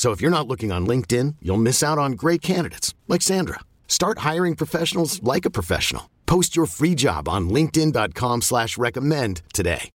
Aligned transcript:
So 0.00 0.12
if 0.12 0.22
you're 0.22 0.30
not 0.30 0.48
looking 0.48 0.72
on 0.72 0.86
LinkedIn, 0.86 1.36
you'll 1.42 1.58
miss 1.58 1.82
out 1.82 1.98
on 1.98 2.12
great 2.12 2.40
candidates 2.40 2.94
like 3.06 3.20
Sandra. 3.20 3.60
Start 3.86 4.20
hiring 4.20 4.56
professionals 4.56 5.22
like 5.22 5.44
a 5.44 5.50
professional. 5.50 6.08
Post 6.24 6.56
your 6.56 6.64
free 6.64 6.94
job 6.94 7.28
on 7.28 7.50
LinkedIn.com 7.50 8.40
slash 8.40 8.78
recommend 8.78 9.42
today. 9.52 9.90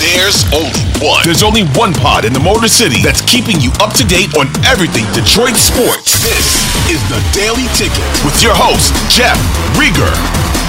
There's 0.00 0.48
only 0.54 0.80
one. 1.04 1.20
There's 1.22 1.42
only 1.42 1.64
one 1.76 1.92
pod 1.92 2.24
in 2.24 2.32
the 2.32 2.40
Motor 2.40 2.68
City 2.68 3.02
that's 3.02 3.20
keeping 3.20 3.60
you 3.60 3.70
up 3.78 3.92
to 3.96 4.04
date 4.04 4.34
on 4.38 4.48
everything 4.64 5.04
Detroit 5.12 5.56
sports. 5.56 6.16
This 6.24 6.64
is 6.88 7.04
the 7.12 7.20
Daily 7.36 7.68
Ticket 7.76 8.08
with 8.24 8.42
your 8.42 8.54
host, 8.56 8.96
Jeff 9.12 9.36
Riger. 9.76 10.59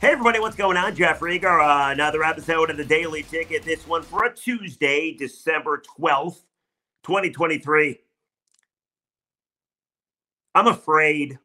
Hey 0.00 0.12
everybody, 0.12 0.38
what's 0.38 0.54
going 0.54 0.76
on? 0.76 0.94
Jeff 0.94 1.18
Riger, 1.18 1.60
uh, 1.60 1.90
another 1.90 2.22
episode 2.22 2.70
of 2.70 2.76
the 2.76 2.84
Daily 2.84 3.24
Ticket. 3.24 3.64
This 3.64 3.84
one 3.84 4.04
for 4.04 4.26
a 4.26 4.32
Tuesday, 4.32 5.12
December 5.12 5.82
12th, 5.98 6.42
2023. 7.02 7.98
I'm 10.54 10.68
afraid. 10.68 11.40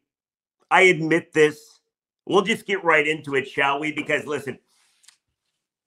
I 0.69 0.81
admit 0.81 1.33
this. 1.33 1.79
We'll 2.27 2.43
just 2.43 2.67
get 2.67 2.83
right 2.83 3.07
into 3.07 3.33
it, 3.33 3.47
shall 3.47 3.79
we? 3.79 3.91
Because 3.91 4.27
listen, 4.27 4.59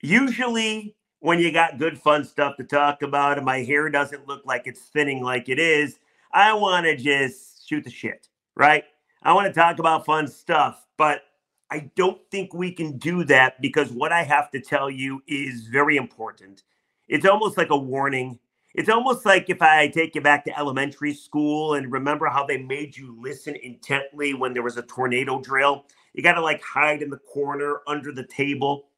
usually 0.03 0.97
when 1.21 1.39
you 1.39 1.53
got 1.53 1.79
good 1.79 1.97
fun 1.97 2.25
stuff 2.25 2.57
to 2.57 2.65
talk 2.65 3.03
about 3.03 3.37
and 3.37 3.47
my 3.47 3.59
hair 3.59 3.89
doesn't 3.91 4.27
look 4.27 4.45
like 4.45 4.63
it's 4.67 4.81
thinning 4.81 5.23
like 5.23 5.49
it 5.49 5.61
is, 5.61 6.01
I 6.33 6.53
want 6.53 6.85
to 6.87 6.97
just 6.97 7.69
shoot 7.69 7.85
the 7.85 7.91
shit, 7.91 8.27
right? 8.57 8.83
I 9.23 9.35
want 9.35 9.47
to 9.47 9.53
talk 9.53 9.79
about 9.79 10.05
fun 10.05 10.27
stuff, 10.27 10.85
but 10.97 11.23
I 11.71 11.91
don't 11.97 12.21
think 12.31 12.55
we 12.55 12.73
can 12.73 12.99
do 12.99 13.25
that 13.25 13.61
because 13.61 13.91
what 13.91 14.13
I 14.13 14.23
have 14.23 14.51
to 14.53 14.61
tell 14.61 14.91
you 14.91 15.23
is 15.27 15.67
very 15.69 15.97
important. 15.97 16.63
It's 17.09 17.27
almost 17.27 17.57
like 17.57 17.71
a 17.71 17.77
warning. 17.77 18.39
It's 18.75 18.89
almost 18.89 19.27
like 19.27 19.51
if 19.51 19.63
I 19.63 19.89
take 19.89 20.15
you 20.15 20.21
back 20.21 20.45
to 20.45 20.59
elementary 20.59 21.15
school 21.15 21.75
and 21.75 21.91
remember 21.91 22.29
how 22.29 22.47
they 22.47 22.59
made 22.59 22.97
you 22.97 23.17
listen 23.21 23.57
intently 23.63 24.35
when 24.35 24.53
there 24.53 24.63
was 24.63 24.77
a 24.77 24.83
tornado 24.83 25.41
drill. 25.41 25.87
You 26.15 26.23
got 26.23 26.35
to 26.35 26.41
like 26.43 26.63
hide 26.63 27.03
in 27.03 27.11
the 27.11 27.19
corner 27.19 27.81
under 27.87 28.13
the 28.13 28.27
table. 28.27 28.89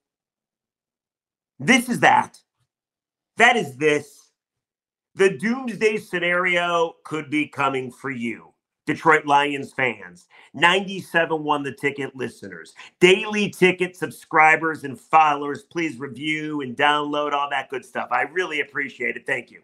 This 1.58 1.88
is 1.88 2.00
that. 2.00 2.38
That 3.38 3.56
is 3.56 3.76
this. 3.76 4.30
The 5.14 5.30
doomsday 5.38 5.98
scenario 5.98 6.96
could 7.04 7.30
be 7.30 7.48
coming 7.48 7.90
for 7.90 8.10
you. 8.10 8.52
Detroit 8.88 9.26
Lions 9.26 9.72
fans, 9.74 10.28
97 10.54 11.44
won 11.44 11.62
the 11.62 11.72
ticket 11.72 12.16
listeners, 12.16 12.72
daily 13.00 13.50
ticket 13.50 13.94
subscribers 13.94 14.84
and 14.84 14.98
followers. 14.98 15.64
Please 15.64 15.98
review 15.98 16.62
and 16.62 16.74
download 16.74 17.32
all 17.32 17.50
that 17.50 17.68
good 17.68 17.84
stuff. 17.84 18.08
I 18.10 18.22
really 18.22 18.60
appreciate 18.60 19.16
it. 19.16 19.26
Thank 19.26 19.50
you. 19.50 19.60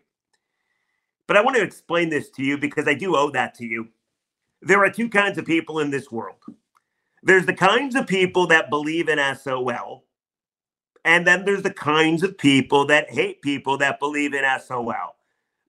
But 1.26 1.38
I 1.38 1.40
want 1.40 1.56
to 1.56 1.62
explain 1.62 2.10
this 2.10 2.28
to 2.32 2.42
you 2.42 2.58
because 2.58 2.86
I 2.86 2.92
do 2.92 3.16
owe 3.16 3.30
that 3.30 3.54
to 3.54 3.64
you. 3.64 3.88
There 4.60 4.84
are 4.84 4.90
two 4.90 5.08
kinds 5.08 5.38
of 5.38 5.46
people 5.46 5.78
in 5.78 5.90
this 5.90 6.12
world 6.12 6.36
there's 7.22 7.46
the 7.46 7.54
kinds 7.54 7.94
of 7.94 8.06
people 8.06 8.46
that 8.48 8.68
believe 8.68 9.08
in 9.08 9.18
SOL, 9.36 10.04
and 11.06 11.26
then 11.26 11.46
there's 11.46 11.62
the 11.62 11.72
kinds 11.72 12.22
of 12.22 12.36
people 12.36 12.86
that 12.88 13.10
hate 13.10 13.40
people 13.40 13.78
that 13.78 13.98
believe 13.98 14.34
in 14.34 14.44
SOL. 14.60 15.13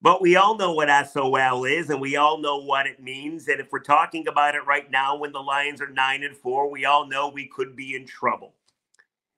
But 0.01 0.22
we 0.22 0.35
all 0.35 0.56
know 0.57 0.73
what 0.73 1.07
SOL 1.07 1.66
is 1.66 1.89
and 1.89 2.00
we 2.00 2.16
all 2.16 2.38
know 2.38 2.57
what 2.57 2.85
it 2.85 3.01
means. 3.01 3.47
And 3.47 3.59
if 3.59 3.72
we're 3.72 3.79
talking 3.79 4.28
about 4.28 4.56
it 4.56 4.66
right 4.66 4.89
now 4.91 5.17
when 5.17 5.31
the 5.31 5.39
Lions 5.39 5.81
are 5.81 5.89
nine 5.89 6.23
and 6.23 6.35
four, 6.35 6.69
we 6.69 6.85
all 6.85 7.07
know 7.07 7.29
we 7.29 7.47
could 7.47 7.75
be 7.75 7.95
in 7.95 8.05
trouble. 8.05 8.53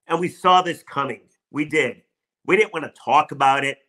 And 0.07 0.19
we 0.19 0.27
saw 0.27 0.61
this 0.61 0.83
coming. 0.83 1.21
We 1.51 1.65
did. 1.65 2.01
We 2.45 2.57
didn't 2.57 2.73
want 2.73 2.85
to 2.85 3.01
talk 3.01 3.31
about 3.31 3.63
it. 3.63 3.79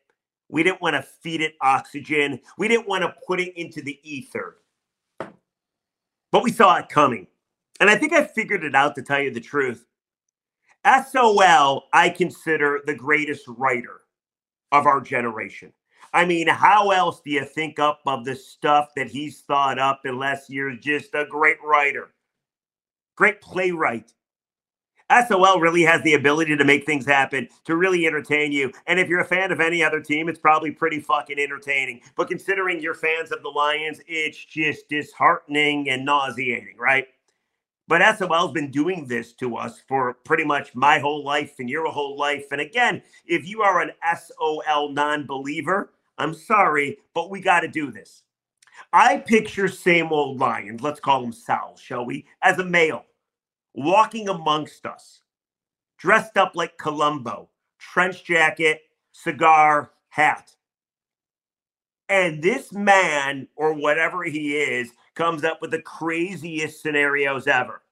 We 0.49 0.63
didn't 0.63 0.81
want 0.81 0.95
to 0.95 1.03
feed 1.03 1.41
it 1.41 1.55
oxygen. 1.61 2.41
We 2.57 2.69
didn't 2.69 2.89
want 2.89 3.03
to 3.03 3.15
put 3.27 3.41
it 3.41 3.59
into 3.59 3.83
the 3.83 3.99
ether. 4.03 4.59
But 5.19 6.43
we 6.43 6.53
saw 6.53 6.77
it 6.77 6.89
coming. 6.89 7.27
And 7.81 7.89
I 7.89 7.97
think 7.97 8.13
I 8.13 8.25
figured 8.25 8.65
it 8.65 8.75
out 8.75 8.95
to 8.97 9.03
tell 9.03 9.21
you 9.21 9.33
the 9.33 9.41
truth. 9.41 9.85
SOL, 10.85 11.89
I 11.93 12.09
consider 12.09 12.81
the 12.87 12.95
greatest 12.95 13.45
writer 13.47 14.03
of 14.73 14.87
our 14.87 15.01
generation. 15.01 15.73
I 16.13 16.25
mean, 16.25 16.49
how 16.49 16.91
else 16.91 17.21
do 17.21 17.31
you 17.31 17.45
think 17.45 17.79
up 17.79 18.01
of 18.07 18.25
the 18.25 18.35
stuff 18.35 18.91
that 18.97 19.09
he's 19.09 19.41
thought 19.41 19.79
up 19.79 20.01
unless 20.05 20.49
you're 20.49 20.75
Just 20.77 21.15
a 21.15 21.27
great 21.29 21.59
writer, 21.63 22.11
great 23.17 23.41
playwright. 23.41 24.13
SOL 25.27 25.59
really 25.59 25.83
has 25.83 26.03
the 26.03 26.15
ability 26.15 26.55
to 26.57 26.65
make 26.65 26.85
things 26.85 27.07
happen, 27.07 27.49
to 27.65 27.77
really 27.77 28.07
entertain 28.07 28.53
you. 28.53 28.71
And 28.87 29.01
if 29.01 29.09
you're 29.09 29.21
a 29.21 29.25
fan 29.25 29.51
of 29.51 29.61
any 29.61 29.83
other 29.83 30.01
team, 30.03 30.29
it's 30.29 30.39
probably 30.39 30.71
pretty 30.71 31.01
fucking 31.01 31.39
entertaining. 31.39 32.03
But 32.15 32.29
considering 32.29 32.81
you're 32.81 32.95
fans 32.95 33.33
of 33.33 33.43
the 33.43 33.49
Lions, 33.49 34.01
it's 34.07 34.45
just 34.45 34.89
disheartening 34.91 35.89
and 35.89 36.05
nauseating, 36.05 36.75
right? 36.79 37.07
But 37.87 38.19
SOL's 38.19 38.53
been 38.53 38.71
doing 38.71 39.07
this 39.07 39.33
to 39.35 39.57
us 39.57 39.81
for 39.89 40.13
pretty 40.25 40.45
much 40.45 40.75
my 40.75 40.99
whole 40.99 41.25
life 41.25 41.55
and 41.59 41.71
your 41.71 41.91
whole 41.91 42.19
life. 42.19 42.45
And 42.53 42.61
again, 42.61 43.03
if 43.25 43.49
you 43.49 43.63
are 43.63 43.81
an 43.81 43.93
SOL 44.15 44.91
non 44.93 45.27
believer, 45.27 45.91
I'm 46.19 46.35
sorry, 46.35 46.99
but 47.15 47.31
we 47.31 47.41
got 47.41 47.61
to 47.61 47.69
do 47.69 47.91
this. 47.91 48.25
I 48.93 49.19
picture 49.19 49.69
same 49.69 50.13
old 50.13 50.39
Lions, 50.39 50.83
let's 50.83 51.01
call 51.01 51.25
him 51.25 51.33
Sal, 51.33 51.77
shall 51.77 52.05
we, 52.05 52.27
as 52.43 52.59
a 52.59 52.65
male, 52.65 53.05
walking 53.75 54.29
amongst 54.29 54.87
us, 54.87 55.21
dressed 55.99 56.37
up 56.37 56.53
like 56.55 56.79
Columbo, 56.79 57.49
trench 57.79 58.25
jacket, 58.25 58.83
cigar, 59.13 59.93
hat. 60.09 60.55
And 62.09 62.43
this 62.43 62.73
man, 62.73 63.49
or 63.57 63.75
whatever 63.75 64.25
he 64.25 64.57
is, 64.57 64.93
comes 65.15 65.45
up 65.45 65.61
with 65.61 65.73
the 65.73 65.83
craziest 65.83 66.81
scenarios 66.81 67.47
ever 67.47 67.83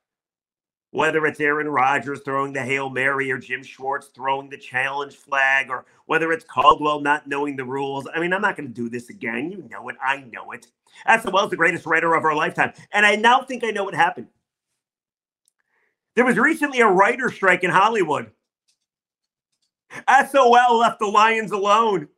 whether 0.97 1.27
it's 1.27 1.41
Aaron 1.41 1.69
Rodgers 1.69 2.21
throwing 2.25 2.55
the 2.55 2.63
Hail 2.63 2.89
Mary 2.89 3.31
or 3.31 3.37
Jim 3.37 3.63
Schwartz 3.63 4.07
throwing 4.09 4.49
the 4.49 4.57
challenge 4.57 5.15
flag 5.15 5.69
or 5.69 5.85
whether 6.07 6.33
it's 6.33 6.45
Caldwell 6.47 7.01
not 7.01 7.27
knowing 7.27 7.55
the 7.55 7.67
rules. 7.67 8.09
I 8.15 8.19
mean, 8.19 8.33
I'm 8.33 8.41
not 8.41 8.57
going 8.57 8.69
to 8.69 8.75
do 8.75 8.89
this 8.89 9.11
again. 9.11 9.53
You 9.53 9.69
know 9.71 9.91
it. 9.91 9.97
I 10.03 10.25
know 10.33 10.53
it. 10.53 10.69
SOL's 11.21 11.51
the 11.51 11.57
greatest 11.57 11.85
writer 11.85 12.15
of 12.15 12.25
our 12.25 12.35
lifetime. 12.35 12.73
And 12.93 13.05
I 13.05 13.15
now 13.15 13.43
think 13.43 13.63
I 13.63 13.73
know 13.73 13.85
what 13.85 13.95
happened. 13.95 14.29
There 16.15 16.25
was 16.25 16.39
recently 16.39 16.81
a 16.81 16.89
writer 16.89 17.31
strike 17.31 17.63
in 17.63 17.71
Hollywood. 17.71 18.31
SOL 20.31 20.79
left 20.79 20.99
the 20.99 21.07
Lions 21.07 21.53
alone. 21.53 22.09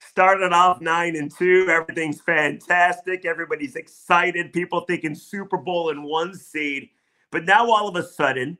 Started 0.00 0.52
off 0.52 0.80
nine 0.80 1.14
and 1.14 1.30
two. 1.30 1.68
Everything's 1.70 2.20
fantastic. 2.20 3.24
Everybody's 3.24 3.76
excited. 3.76 4.52
People 4.52 4.80
thinking 4.80 5.14
Super 5.14 5.58
Bowl 5.58 5.90
in 5.90 6.02
one 6.02 6.34
seed. 6.34 6.90
But 7.34 7.46
now 7.46 7.68
all 7.68 7.88
of 7.88 7.96
a 7.96 8.06
sudden, 8.06 8.58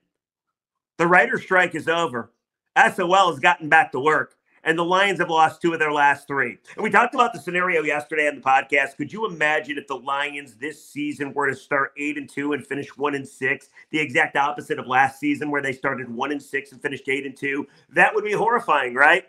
the 0.99 1.07
writer 1.07 1.39
strike 1.39 1.77
is 1.77 1.87
over. 1.87 2.33
SOL 2.77 3.31
has 3.31 3.39
gotten 3.39 3.69
back 3.69 3.93
to 3.93 4.01
work, 4.01 4.35
and 4.65 4.77
the 4.77 4.85
Lions 4.85 5.21
have 5.21 5.31
lost 5.31 5.63
two 5.63 5.73
of 5.73 5.79
their 5.79 5.93
last 5.93 6.27
three. 6.27 6.59
And 6.75 6.83
we 6.83 6.91
talked 6.91 7.15
about 7.15 7.33
the 7.33 7.39
scenario 7.39 7.85
yesterday 7.85 8.27
on 8.27 8.35
the 8.35 8.41
podcast. 8.41 8.97
Could 8.97 9.13
you 9.13 9.27
imagine 9.27 9.79
if 9.79 9.87
the 9.87 9.95
Lions 9.95 10.57
this 10.57 10.85
season 10.85 11.33
were 11.35 11.49
to 11.49 11.55
start 11.55 11.93
eight 11.97 12.19
and 12.19 12.29
two 12.29 12.53
and 12.53 12.67
finish 12.67 12.89
one 12.97 13.15
and 13.15 13.29
six, 13.29 13.69
the 13.93 14.01
exact 14.01 14.35
opposite 14.35 14.81
of 14.81 14.89
last 14.89 15.21
season 15.21 15.53
where 15.53 15.63
they 15.63 15.73
started 15.73 16.13
one 16.13 16.33
and 16.33 16.43
six 16.43 16.73
and 16.73 16.83
finished 16.83 17.09
eight 17.09 17.27
and 17.27 17.37
two? 17.37 17.69
That 17.91 18.13
would 18.13 18.25
be 18.25 18.33
horrifying, 18.33 18.95
right? 18.95 19.25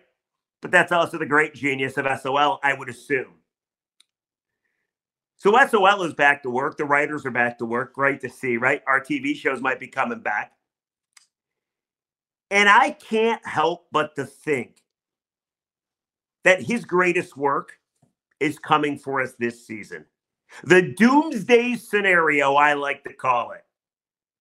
But 0.63 0.71
that's 0.71 0.92
also 0.92 1.19
the 1.19 1.25
great 1.27 1.53
genius 1.53 1.97
of 1.97 2.07
SOL, 2.19 2.59
I 2.63 2.74
would 2.74 2.89
assume. 2.89 3.36
So 5.37 5.57
SOL 5.67 6.03
is 6.03 6.13
back 6.13 6.43
to 6.43 6.49
work. 6.49 6.77
The 6.77 6.85
writers 6.85 7.25
are 7.25 7.31
back 7.31 7.57
to 7.59 7.65
work. 7.65 7.93
Great 7.93 8.21
to 8.21 8.29
see, 8.29 8.57
right? 8.57 8.81
Our 8.87 9.01
TV 9.01 9.35
shows 9.35 9.61
might 9.61 9.79
be 9.79 9.87
coming 9.87 10.19
back. 10.19 10.53
And 12.51 12.69
I 12.69 12.91
can't 12.91 13.45
help 13.45 13.87
but 13.91 14.15
to 14.15 14.25
think 14.25 14.81
that 16.43 16.61
his 16.61 16.85
greatest 16.85 17.35
work 17.35 17.73
is 18.39 18.59
coming 18.59 18.97
for 18.97 19.21
us 19.21 19.33
this 19.37 19.65
season. 19.65 20.05
The 20.63 20.93
doomsday 20.93 21.75
scenario, 21.75 22.55
I 22.55 22.73
like 22.73 23.03
to 23.03 23.13
call 23.13 23.51
it. 23.51 23.63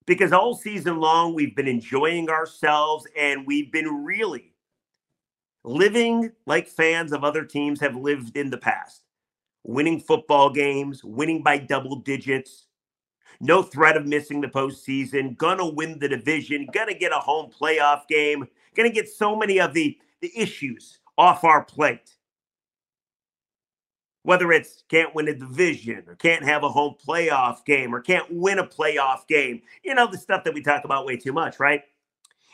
Because 0.06 0.32
all 0.32 0.54
season 0.54 1.00
long, 1.00 1.34
we've 1.34 1.56
been 1.56 1.66
enjoying 1.66 2.28
ourselves 2.28 3.06
and 3.18 3.46
we've 3.46 3.72
been 3.72 4.04
really 4.04 4.52
living 5.64 6.30
like 6.46 6.68
fans 6.68 7.12
of 7.12 7.24
other 7.24 7.42
teams 7.42 7.80
have 7.80 7.96
lived 7.96 8.36
in 8.36 8.50
the 8.50 8.58
past 8.58 9.03
winning 9.64 9.98
football 9.98 10.50
games, 10.50 11.02
winning 11.02 11.42
by 11.42 11.58
double 11.58 11.96
digits, 11.96 12.66
no 13.40 13.62
threat 13.62 13.96
of 13.96 14.06
missing 14.06 14.40
the 14.40 14.48
postseason, 14.48 15.36
gonna 15.36 15.66
win 15.66 15.98
the 15.98 16.08
division, 16.08 16.68
gonna 16.72 16.94
get 16.94 17.12
a 17.12 17.16
home 17.16 17.50
playoff 17.50 18.06
game, 18.06 18.46
gonna 18.76 18.90
get 18.90 19.08
so 19.08 19.34
many 19.34 19.58
of 19.58 19.74
the, 19.74 19.98
the 20.20 20.30
issues 20.36 20.98
off 21.18 21.44
our 21.44 21.64
plate. 21.64 22.14
Whether 24.22 24.52
it's 24.52 24.84
can't 24.88 25.14
win 25.14 25.28
a 25.28 25.34
division 25.34 26.04
or 26.06 26.14
can't 26.14 26.44
have 26.44 26.62
a 26.62 26.68
home 26.68 26.94
playoff 27.06 27.64
game 27.66 27.94
or 27.94 28.00
can't 28.00 28.26
win 28.30 28.58
a 28.58 28.66
playoff 28.66 29.26
game, 29.26 29.60
you 29.82 29.94
know, 29.94 30.06
the 30.10 30.16
stuff 30.16 30.44
that 30.44 30.54
we 30.54 30.62
talk 30.62 30.84
about 30.84 31.04
way 31.04 31.16
too 31.16 31.32
much, 31.32 31.60
right? 31.60 31.82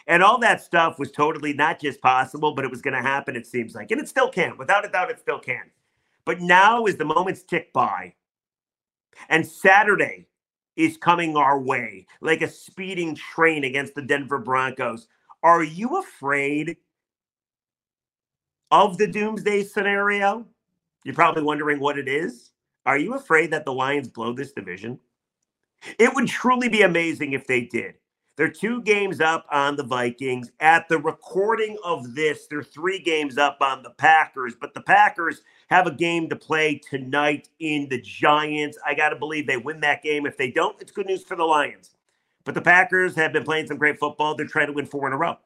And 0.09 0.23
all 0.25 0.39
that 0.39 0.61
stuff 0.61 0.99
was 0.99 1.13
totally 1.13 1.53
not 1.53 1.81
just 1.81 2.01
possible, 2.01 2.53
but 2.57 2.65
it 2.65 2.71
was 2.71 2.83
going 2.83 2.95
to 2.95 3.03
happen, 3.03 3.37
it 3.37 3.47
seems 3.47 3.77
like. 3.77 3.93
And 3.93 4.01
it 4.01 4.09
still 4.09 4.29
can. 4.29 4.57
Without 4.59 4.85
a 4.85 4.89
doubt, 4.89 5.11
it 5.11 5.21
still 5.21 5.39
can. 5.39 5.71
But 6.25 6.41
now, 6.41 6.85
as 6.85 6.97
the 6.97 7.05
moments 7.05 7.43
tick 7.43 7.73
by, 7.73 8.15
and 9.29 9.47
Saturday 9.47 10.27
is 10.77 10.97
coming 10.97 11.37
our 11.37 11.61
way 11.61 12.07
like 12.21 12.43
a 12.43 12.49
speeding 12.49 13.15
train 13.15 13.65
against 13.65 13.95
the 13.95 14.03
Denver 14.03 14.39
Broncos, 14.39 15.09
are 15.43 15.65
you 15.65 15.99
afraid 15.99 16.77
of 18.71 18.99
the 18.99 19.07
doomsday 19.07 19.65
scenario? 19.65 20.47
You're 21.05 21.15
probably 21.15 21.43
wondering 21.43 21.81
what 21.81 21.99
it 21.99 22.09
is. 22.09 22.51
Are 22.87 22.99
you 22.99 23.15
afraid 23.15 23.51
that 23.53 23.65
the 23.65 23.73
Lions 23.73 24.09
blow 24.09 24.33
this 24.33 24.53
division? 24.53 24.99
It 25.99 26.15
would 26.15 26.29
truly 26.29 26.69
be 26.69 26.83
amazing 26.83 27.33
if 27.33 27.47
they 27.47 27.63
did. 27.63 27.95
They're 28.41 28.49
two 28.49 28.81
games 28.81 29.21
up 29.21 29.45
on 29.53 29.77
the 29.77 29.83
Vikings. 29.83 30.51
At 30.61 30.89
the 30.89 30.97
recording 30.97 31.77
of 31.85 32.15
this, 32.15 32.47
they're 32.47 32.63
three 32.63 32.99
games 32.99 33.37
up 33.37 33.59
on 33.61 33.83
the 33.83 33.91
Packers, 33.91 34.55
but 34.59 34.73
the 34.73 34.81
Packers 34.81 35.43
have 35.69 35.87
a 35.87 35.91
game 35.91 36.27
to 36.31 36.37
play 36.37 36.77
tonight 36.77 37.51
in 37.59 37.87
the 37.91 38.01
Giants. 38.01 38.79
I 38.87 38.95
got 38.95 39.11
to 39.11 39.17
believe 39.17 39.47
they 39.47 39.59
win 39.59 39.81
that 39.81 40.03
game. 40.03 40.25
If 40.25 40.39
they 40.39 40.51
don't, 40.51 40.75
it's 40.81 40.91
good 40.91 41.05
news 41.05 41.23
for 41.23 41.37
the 41.37 41.45
Lions. 41.45 41.91
But 42.45 42.55
the 42.55 42.63
Packers 42.63 43.15
have 43.15 43.35
been 43.35 43.45
playing 43.45 43.67
some 43.67 43.77
great 43.77 44.01
football. 44.01 44.35
They're 44.35 44.47
trying 44.47 44.69
to 44.69 44.73
win 44.73 44.87
four 44.87 45.07
in 45.07 45.13
a 45.13 45.19
row. 45.19 45.37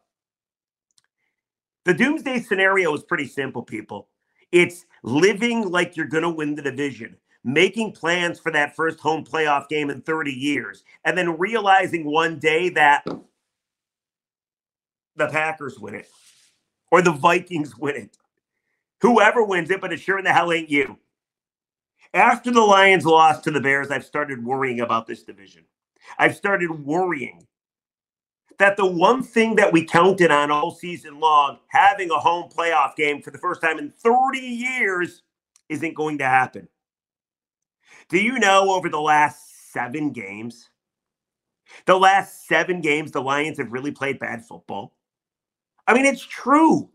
The 1.86 1.94
doomsday 1.94 2.42
scenario 2.42 2.94
is 2.94 3.02
pretty 3.02 3.26
simple, 3.26 3.64
people. 3.64 4.06
It's 4.52 4.86
living 5.02 5.68
like 5.68 5.96
you're 5.96 6.06
going 6.06 6.22
to 6.22 6.30
win 6.30 6.54
the 6.54 6.62
division 6.62 7.16
making 7.44 7.92
plans 7.92 8.40
for 8.40 8.50
that 8.50 8.74
first 8.74 8.98
home 8.98 9.24
playoff 9.24 9.68
game 9.68 9.90
in 9.90 10.00
30 10.00 10.32
years, 10.32 10.82
and 11.04 11.16
then 11.16 11.38
realizing 11.38 12.04
one 12.04 12.38
day 12.38 12.70
that 12.70 13.04
the 15.16 15.28
Packers 15.28 15.78
win 15.78 15.94
it 15.94 16.08
or 16.90 17.02
the 17.02 17.12
Vikings 17.12 17.76
win 17.76 17.96
it. 17.96 18.16
Whoever 19.02 19.44
wins 19.44 19.70
it, 19.70 19.80
but 19.80 19.92
it 19.92 20.00
sure 20.00 20.18
in 20.18 20.24
the 20.24 20.32
hell 20.32 20.52
ain't 20.52 20.70
you. 20.70 20.98
After 22.14 22.50
the 22.50 22.60
Lions 22.60 23.04
lost 23.04 23.44
to 23.44 23.50
the 23.50 23.60
Bears, 23.60 23.90
I've 23.90 24.04
started 24.04 24.44
worrying 24.44 24.80
about 24.80 25.06
this 25.06 25.24
division. 25.24 25.64
I've 26.18 26.36
started 26.36 26.70
worrying 26.70 27.46
that 28.58 28.76
the 28.76 28.86
one 28.86 29.22
thing 29.22 29.56
that 29.56 29.72
we 29.72 29.84
counted 29.84 30.30
on 30.30 30.50
all 30.50 30.70
season 30.70 31.18
long, 31.18 31.58
having 31.68 32.10
a 32.10 32.18
home 32.18 32.48
playoff 32.48 32.94
game 32.94 33.20
for 33.20 33.30
the 33.32 33.38
first 33.38 33.60
time 33.60 33.78
in 33.78 33.90
30 33.90 34.38
years, 34.38 35.22
isn't 35.68 35.94
going 35.94 36.18
to 36.18 36.24
happen. 36.24 36.68
Do 38.14 38.20
you 38.20 38.38
know 38.38 38.70
over 38.70 38.88
the 38.88 39.00
last 39.00 39.72
seven 39.72 40.12
games, 40.12 40.70
the 41.84 41.96
last 41.96 42.46
seven 42.46 42.80
games, 42.80 43.10
the 43.10 43.20
Lions 43.20 43.58
have 43.58 43.72
really 43.72 43.90
played 43.90 44.20
bad 44.20 44.46
football? 44.46 44.94
I 45.88 45.94
mean, 45.94 46.04
it's 46.04 46.22
true. 46.22 46.88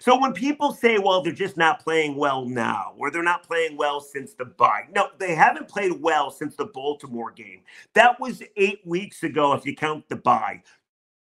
So 0.00 0.20
when 0.20 0.34
people 0.34 0.74
say, 0.74 0.98
well, 0.98 1.22
they're 1.22 1.32
just 1.32 1.56
not 1.56 1.82
playing 1.82 2.16
well 2.16 2.44
now, 2.44 2.92
or 2.98 3.10
they're 3.10 3.22
not 3.22 3.44
playing 3.44 3.78
well 3.78 4.02
since 4.02 4.34
the 4.34 4.44
bye, 4.44 4.82
no, 4.94 5.08
they 5.16 5.34
haven't 5.34 5.68
played 5.68 5.92
well 6.02 6.30
since 6.30 6.54
the 6.54 6.66
Baltimore 6.66 7.30
game. 7.30 7.62
That 7.94 8.20
was 8.20 8.42
eight 8.58 8.80
weeks 8.84 9.22
ago, 9.22 9.54
if 9.54 9.64
you 9.64 9.74
count 9.74 10.06
the 10.10 10.16
bye 10.16 10.62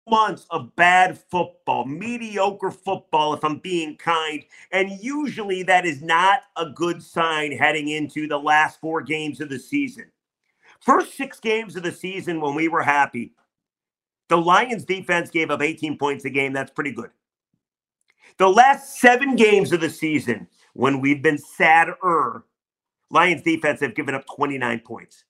months 0.07 0.45
of 0.49 0.75
bad 0.75 1.17
football, 1.17 1.85
mediocre 1.85 2.71
football, 2.71 3.33
if 3.33 3.43
I'm 3.43 3.59
being 3.59 3.97
kind. 3.97 4.43
And 4.71 4.91
usually 5.01 5.63
that 5.63 5.85
is 5.85 6.01
not 6.01 6.41
a 6.55 6.69
good 6.69 7.01
sign 7.01 7.51
heading 7.51 7.89
into 7.89 8.27
the 8.27 8.39
last 8.39 8.79
four 8.79 9.01
games 9.01 9.41
of 9.41 9.49
the 9.49 9.59
season. 9.59 10.05
First 10.79 11.15
six 11.15 11.39
games 11.39 11.75
of 11.75 11.83
the 11.83 11.91
season, 11.91 12.39
when 12.39 12.55
we 12.55 12.67
were 12.67 12.83
happy, 12.83 13.33
the 14.29 14.37
Lions 14.37 14.85
defense 14.85 15.29
gave 15.29 15.51
up 15.51 15.61
18 15.61 15.97
points 15.97 16.25
a 16.25 16.29
game. 16.29 16.53
That's 16.53 16.71
pretty 16.71 16.91
good. 16.91 17.09
The 18.37 18.49
last 18.49 18.99
seven 18.99 19.35
games 19.35 19.71
of 19.71 19.81
the 19.81 19.89
season, 19.89 20.47
when 20.73 21.01
we've 21.01 21.23
been 21.23 21.37
sadder, 21.37 22.43
Lions 23.09 23.41
defense 23.41 23.79
have 23.79 23.95
given 23.95 24.13
up 24.13 24.25
29 24.35 24.79
points. 24.81 25.23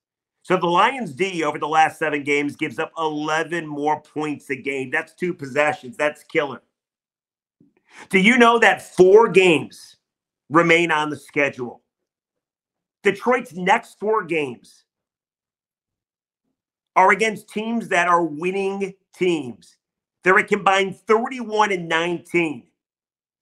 So 0.47 0.55
the 0.55 0.65
Lions 0.65 1.11
D 1.11 1.43
over 1.43 1.59
the 1.59 1.67
last 1.67 1.99
seven 1.99 2.23
games 2.23 2.55
gives 2.55 2.79
up 2.79 2.93
11 2.97 3.67
more 3.67 4.01
points 4.01 4.49
a 4.49 4.55
game. 4.55 4.89
That's 4.89 5.13
two 5.13 5.33
possessions. 5.33 5.97
That's 5.97 6.23
killer. 6.23 6.61
Do 8.07 8.17
you 8.17 8.37
know 8.37 8.57
that 8.59 8.81
four 8.81 9.27
games 9.27 9.97
remain 10.49 10.89
on 10.89 11.09
the 11.09 11.17
schedule? 11.17 11.81
Detroit's 13.03 13.55
next 13.55 13.99
four 13.99 14.23
games 14.23 14.85
are 16.95 17.11
against 17.11 17.49
teams 17.49 17.89
that 17.89 18.07
are 18.07 18.23
winning 18.23 18.93
teams. 19.13 19.75
They're 20.23 20.37
a 20.37 20.45
combined 20.45 20.95
31 20.95 21.73
and 21.73 21.89
19. 21.89 22.63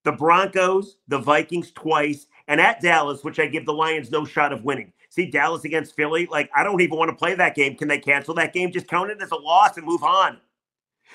The 0.06 0.12
Broncos, 0.12 0.98
the 1.08 1.20
Vikings 1.20 1.72
twice, 1.72 2.26
and 2.48 2.60
at 2.60 2.82
Dallas, 2.82 3.24
which 3.24 3.40
I 3.40 3.46
give 3.46 3.68
the 3.68 3.74
Lions 3.74 4.10
no 4.10 4.26
shot 4.26 4.52
of 4.52 4.64
winning. 4.64 4.92
See 5.16 5.32
Dallas 5.32 5.64
against 5.64 5.96
Philly. 5.96 6.28
Like, 6.30 6.50
I 6.54 6.62
don't 6.62 6.82
even 6.82 6.98
want 6.98 7.08
to 7.08 7.16
play 7.16 7.36
that 7.36 7.56
game. 7.56 7.78
Can 7.78 7.88
they 7.88 8.00
cancel 8.00 8.34
that 8.34 8.52
game? 8.52 8.70
Just 8.70 8.90
count 8.90 9.12
it 9.12 9.22
as 9.22 9.32
a 9.32 9.38
loss 9.38 9.78
and 9.78 9.86
move 9.86 10.04
on. 10.04 10.42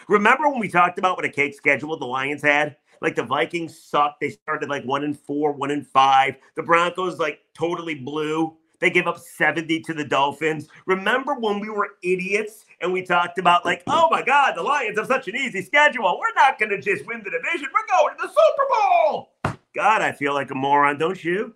Remember 0.08 0.48
when 0.48 0.58
we 0.58 0.70
talked 0.70 0.98
about 0.98 1.18
what 1.18 1.26
a 1.26 1.28
cake 1.28 1.54
schedule 1.54 1.94
the 1.98 2.06
Lions 2.06 2.40
had? 2.40 2.76
Like 3.02 3.14
the 3.14 3.24
Vikings 3.24 3.78
sucked. 3.78 4.22
They 4.22 4.30
started 4.30 4.70
like 4.70 4.84
one 4.84 5.04
and 5.04 5.20
four, 5.20 5.52
one 5.52 5.70
and 5.70 5.86
five. 5.86 6.36
The 6.54 6.62
Broncos 6.62 7.18
like 7.18 7.40
totally 7.52 7.94
blew. 7.94 8.56
They 8.78 8.88
gave 8.88 9.06
up 9.06 9.18
70 9.18 9.80
to 9.80 9.92
the 9.92 10.06
Dolphins. 10.06 10.68
Remember 10.86 11.34
when 11.34 11.60
we 11.60 11.68
were 11.68 11.90
idiots 12.02 12.64
and 12.80 12.94
we 12.94 13.02
talked 13.02 13.36
about 13.36 13.66
like, 13.66 13.82
oh 13.86 14.08
my 14.10 14.22
God, 14.22 14.54
the 14.56 14.62
Lions 14.62 14.98
have 14.98 15.08
such 15.08 15.28
an 15.28 15.36
easy 15.36 15.60
schedule. 15.60 16.18
We're 16.18 16.42
not 16.42 16.58
going 16.58 16.70
to 16.70 16.80
just 16.80 17.06
win 17.06 17.18
the 17.22 17.30
division. 17.30 17.68
We're 17.74 17.98
going 17.98 18.16
to 18.16 18.22
the 18.22 18.28
Super 18.28 18.64
Bowl. 18.70 19.58
God, 19.74 20.00
I 20.00 20.12
feel 20.12 20.32
like 20.32 20.50
a 20.50 20.54
moron, 20.54 20.96
don't 20.96 21.22
you? 21.22 21.54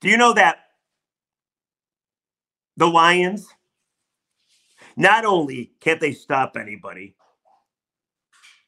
Do 0.00 0.08
you 0.08 0.16
know 0.16 0.32
that 0.34 0.58
the 2.76 2.86
Lions, 2.86 3.48
not 4.96 5.24
only 5.24 5.72
can't 5.80 6.00
they 6.00 6.12
stop 6.12 6.56
anybody, 6.56 7.14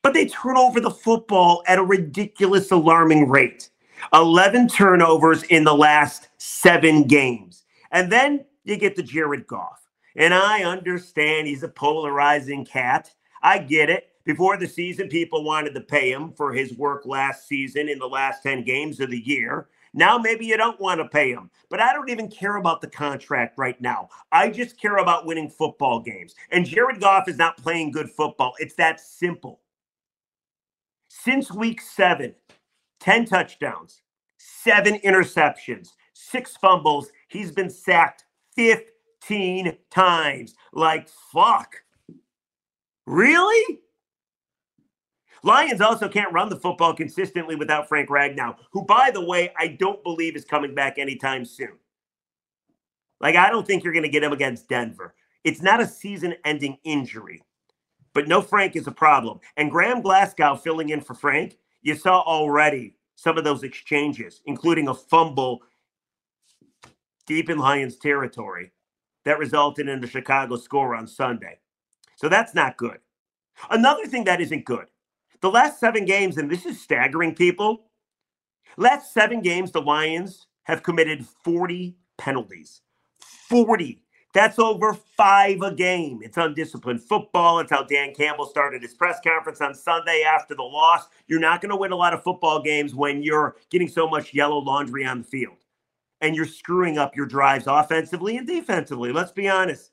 but 0.02 0.14
they 0.14 0.26
turn 0.26 0.56
over 0.56 0.80
the 0.80 0.90
football 0.90 1.62
at 1.66 1.78
a 1.78 1.82
ridiculous, 1.82 2.70
alarming 2.70 3.28
rate 3.28 3.70
11 4.14 4.68
turnovers 4.68 5.42
in 5.44 5.62
the 5.62 5.74
last 5.74 6.28
seven 6.38 7.04
games. 7.04 7.64
And 7.92 8.10
then 8.10 8.44
you 8.64 8.76
get 8.76 8.96
to 8.96 9.02
Jared 9.02 9.46
Goff. 9.46 9.86
And 10.16 10.34
I 10.34 10.64
understand 10.64 11.46
he's 11.46 11.62
a 11.62 11.68
polarizing 11.68 12.64
cat. 12.64 13.12
I 13.42 13.58
get 13.58 13.90
it. 13.90 14.06
Before 14.24 14.56
the 14.56 14.66
season, 14.66 15.08
people 15.08 15.44
wanted 15.44 15.74
to 15.74 15.80
pay 15.80 16.10
him 16.10 16.32
for 16.32 16.52
his 16.52 16.74
work 16.74 17.04
last 17.04 17.46
season 17.46 17.88
in 17.88 17.98
the 17.98 18.08
last 18.08 18.42
10 18.42 18.64
games 18.64 19.00
of 19.00 19.10
the 19.10 19.20
year. 19.20 19.68
Now, 19.92 20.18
maybe 20.18 20.46
you 20.46 20.56
don't 20.56 20.80
want 20.80 21.00
to 21.00 21.08
pay 21.08 21.32
him, 21.32 21.50
but 21.68 21.80
I 21.80 21.92
don't 21.92 22.10
even 22.10 22.28
care 22.28 22.56
about 22.56 22.80
the 22.80 22.86
contract 22.86 23.58
right 23.58 23.80
now. 23.80 24.08
I 24.30 24.48
just 24.48 24.80
care 24.80 24.98
about 24.98 25.26
winning 25.26 25.50
football 25.50 26.00
games. 26.00 26.34
And 26.52 26.64
Jared 26.64 27.00
Goff 27.00 27.28
is 27.28 27.36
not 27.36 27.56
playing 27.56 27.90
good 27.90 28.08
football. 28.08 28.54
It's 28.58 28.74
that 28.76 29.00
simple. 29.00 29.60
Since 31.08 31.50
week 31.50 31.80
seven, 31.80 32.34
10 33.00 33.24
touchdowns, 33.24 34.02
seven 34.38 35.00
interceptions, 35.00 35.88
six 36.12 36.56
fumbles. 36.56 37.10
He's 37.28 37.50
been 37.50 37.70
sacked 37.70 38.24
15 38.54 39.76
times. 39.90 40.54
Like, 40.72 41.08
fuck. 41.32 41.74
Really? 43.06 43.80
Lions 45.42 45.80
also 45.80 46.08
can't 46.08 46.32
run 46.32 46.48
the 46.48 46.56
football 46.56 46.94
consistently 46.94 47.56
without 47.56 47.88
Frank 47.88 48.08
Ragnow, 48.08 48.56
who, 48.72 48.84
by 48.84 49.10
the 49.10 49.24
way, 49.24 49.52
I 49.58 49.68
don't 49.68 50.02
believe 50.04 50.36
is 50.36 50.44
coming 50.44 50.74
back 50.74 50.98
anytime 50.98 51.44
soon. 51.44 51.78
Like, 53.20 53.36
I 53.36 53.50
don't 53.50 53.66
think 53.66 53.84
you're 53.84 53.92
going 53.92 54.04
to 54.04 54.08
get 54.08 54.22
him 54.22 54.32
against 54.32 54.68
Denver. 54.68 55.14
It's 55.44 55.62
not 55.62 55.80
a 55.80 55.86
season 55.86 56.34
ending 56.44 56.78
injury, 56.84 57.42
but 58.12 58.28
no 58.28 58.42
Frank 58.42 58.76
is 58.76 58.86
a 58.86 58.92
problem. 58.92 59.40
And 59.56 59.70
Graham 59.70 60.02
Glasgow 60.02 60.56
filling 60.56 60.90
in 60.90 61.00
for 61.00 61.14
Frank, 61.14 61.56
you 61.82 61.94
saw 61.94 62.20
already 62.20 62.96
some 63.16 63.38
of 63.38 63.44
those 63.44 63.62
exchanges, 63.62 64.42
including 64.46 64.88
a 64.88 64.94
fumble 64.94 65.60
deep 67.26 67.48
in 67.48 67.58
Lions 67.58 67.96
territory 67.96 68.72
that 69.24 69.38
resulted 69.38 69.88
in 69.88 70.00
the 70.00 70.06
Chicago 70.06 70.56
score 70.56 70.94
on 70.94 71.06
Sunday. 71.06 71.58
So 72.16 72.28
that's 72.28 72.54
not 72.54 72.76
good. 72.76 72.98
Another 73.70 74.06
thing 74.06 74.24
that 74.24 74.40
isn't 74.40 74.64
good 74.64 74.86
the 75.42 75.50
last 75.50 75.80
seven 75.80 76.04
games, 76.04 76.36
and 76.36 76.50
this 76.50 76.66
is 76.66 76.80
staggering, 76.80 77.34
people. 77.34 77.86
Last 78.76 79.12
seven 79.12 79.40
games, 79.40 79.72
the 79.72 79.82
Lions 79.82 80.46
have 80.64 80.82
committed 80.82 81.26
40 81.44 81.96
penalties. 82.18 82.82
40. 83.48 84.02
That's 84.32 84.60
over 84.60 84.94
five 84.94 85.60
a 85.62 85.74
game. 85.74 86.20
It's 86.22 86.36
undisciplined 86.36 87.02
football. 87.02 87.58
It's 87.58 87.72
how 87.72 87.82
Dan 87.82 88.14
Campbell 88.14 88.46
started 88.46 88.80
his 88.82 88.94
press 88.94 89.18
conference 89.26 89.60
on 89.60 89.74
Sunday 89.74 90.22
after 90.22 90.54
the 90.54 90.62
loss. 90.62 91.08
You're 91.26 91.40
not 91.40 91.60
going 91.60 91.70
to 91.70 91.76
win 91.76 91.90
a 91.90 91.96
lot 91.96 92.14
of 92.14 92.22
football 92.22 92.62
games 92.62 92.94
when 92.94 93.24
you're 93.24 93.56
getting 93.70 93.88
so 93.88 94.08
much 94.08 94.32
yellow 94.32 94.58
laundry 94.58 95.04
on 95.04 95.18
the 95.22 95.24
field 95.24 95.64
and 96.20 96.36
you're 96.36 96.44
screwing 96.44 96.96
up 96.96 97.16
your 97.16 97.26
drives 97.26 97.66
offensively 97.66 98.36
and 98.36 98.46
defensively. 98.46 99.10
Let's 99.12 99.32
be 99.32 99.48
honest. 99.48 99.90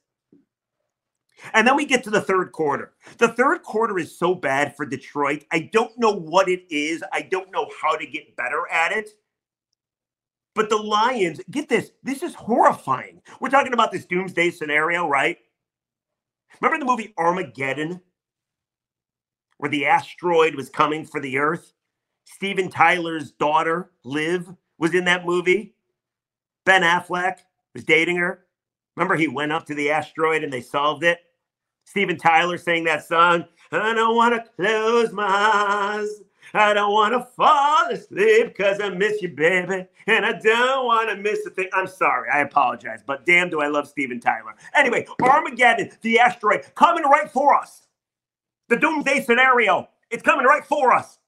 And 1.53 1.67
then 1.67 1.75
we 1.75 1.86
get 1.86 2.03
to 2.03 2.10
the 2.10 2.22
third 2.22 2.51
quarter. 2.51 2.94
The 3.17 3.29
third 3.29 3.63
quarter 3.63 4.00
is 4.00 4.17
so 4.17 4.34
bad 4.34 4.75
for 4.75 4.86
Detroit. 4.86 5.46
I 5.51 5.70
don't 5.72 5.98
know 5.98 6.12
what 6.12 6.50
it 6.50 6.63
is. 6.70 7.03
I 7.13 7.22
don't 7.22 7.51
know 7.51 7.70
how 7.82 7.96
to 7.96 8.06
get 8.08 8.36
better 8.36 8.67
at 8.72 8.91
it. 8.91 9.10
But 10.56 10.70
the 10.70 10.77
Lions, 10.77 11.39
get 11.51 11.70
this, 11.70 11.91
this 12.01 12.24
is 12.24 12.34
horrifying. 12.34 13.22
We're 13.39 13.50
talking 13.50 13.74
about 13.74 13.91
this 13.91 14.06
doomsday 14.06 14.50
scenario, 14.50 15.08
right? 15.08 15.38
Remember 16.60 16.84
the 16.84 16.89
movie 16.89 17.13
Armageddon, 17.17 18.01
where 19.58 19.70
the 19.70 19.86
asteroid 19.86 20.56
was 20.56 20.70
coming 20.70 21.06
for 21.06 21.20
the 21.20 21.38
Earth? 21.38 21.74
Steven 22.25 22.70
Tyler's 22.70 23.32
daughter, 23.32 23.91
Liv, 24.03 24.50
was 24.79 24.96
in 24.96 25.06
that 25.06 25.25
movie. 25.25 25.75
Ben 26.65 26.82
Affleck 26.82 27.38
was 27.74 27.84
dating 27.84 28.17
her. 28.17 28.46
Remember, 28.96 29.15
he 29.15 29.27
went 29.27 29.51
up 29.51 29.65
to 29.67 29.75
the 29.75 29.91
asteroid 29.91 30.44
and 30.44 30.51
they 30.51 30.62
solved 30.62 31.03
it? 31.03 31.20
Steven 31.88 32.17
Tyler 32.17 32.58
sang 32.58 32.84
that 32.84 33.08
song. 33.08 33.46
I 33.72 33.94
don't 33.94 34.15
want 34.15 34.36
to 34.36 34.51
close 34.58 35.13
my 35.13 35.25
eyes. 35.25 36.22
I 36.53 36.74
don't 36.74 36.91
want 36.91 37.13
to 37.13 37.24
fall 37.34 37.88
asleep 37.89 38.48
because 38.48 38.82
I 38.82 38.89
miss 38.89 39.22
you, 39.22 39.29
baby. 39.29 39.86
And 40.06 40.25
I 40.25 40.34
don't 40.34 40.86
want 40.86 41.10
to 41.10 41.15
miss 41.15 41.46
a 41.46 41.50
thing. 41.50 41.70
I'm 41.74 41.88
sorry. 41.88 42.29
I 42.29 42.41
apologize. 42.41 43.00
But 43.06 43.25
damn, 43.25 43.50
do 43.50 43.62
I 43.62 43.67
love 43.67 43.88
Steven 43.88 44.20
Tyler. 44.20 44.56
Anyway, 44.75 45.08
Armageddon, 45.22 45.89
the 46.01 46.20
asteroid, 46.20 46.65
coming 46.75 47.03
right 47.06 47.32
for 47.32 47.56
us. 47.56 47.88
The 48.67 48.75
doomsday 48.75 49.24
scenario, 49.24 49.88
it's 50.12 50.24
coming 50.24 50.46
right 50.46 50.65
for 50.65 50.91
us. 50.91 51.20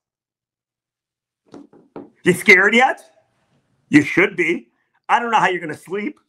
You 2.23 2.33
scared 2.33 2.75
yet? 2.75 3.01
You 3.87 4.01
should 4.01 4.35
be. 4.35 4.67
I 5.07 5.19
don't 5.19 5.31
know 5.31 5.39
how 5.39 5.47
you're 5.47 5.61
going 5.61 5.73
to 5.73 5.79
sleep. 5.79 6.19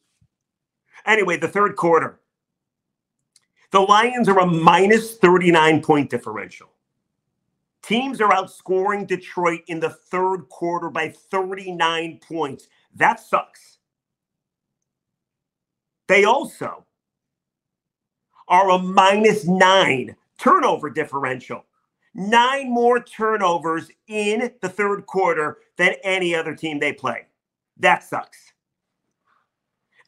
Anyway, 1.05 1.37
the 1.37 1.49
third 1.49 1.75
quarter. 1.75 2.20
The 3.71 3.81
Lions 3.81 4.29
are 4.29 4.41
a 4.41 4.47
minus 4.47 5.17
39 5.17 5.83
point 5.83 6.11
differential. 6.11 6.71
Teams 7.83 8.21
are 8.21 8.31
outscoring 8.31 9.07
Detroit 9.07 9.63
in 9.69 9.81
the 9.81 9.91
third 9.91 10.49
quarter 10.49 10.91
by 10.91 11.09
39 11.09 12.21
points. 12.27 12.69
That 12.95 13.21
sucks. 13.21 13.79
They 16.09 16.25
also 16.25 16.85
are 18.49 18.71
a 18.71 18.79
minus 18.79 19.47
nine 19.47 20.17
turnover 20.39 20.91
differential. 20.91 21.65
Nine 22.13 22.71
more 22.71 23.01
turnovers 23.01 23.89
in 24.09 24.51
the 24.61 24.69
third 24.69 25.07
quarter 25.07 25.59
than 25.77 25.95
any 26.03 26.35
other 26.35 26.57
team 26.57 26.81
they 26.81 26.93
play. 26.93 27.27
That 27.77 28.03
sucks. 28.03 28.53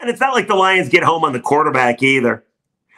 And 0.01 0.11
it's 0.11 0.21
not 0.21 0.35
like 0.35 0.49
the 0.49 0.57
Lions 0.57 0.89
get 0.89 1.05
home 1.05 1.23
on 1.25 1.33
the 1.33 1.41
quarterback 1.41 2.03
either. 2.03 2.45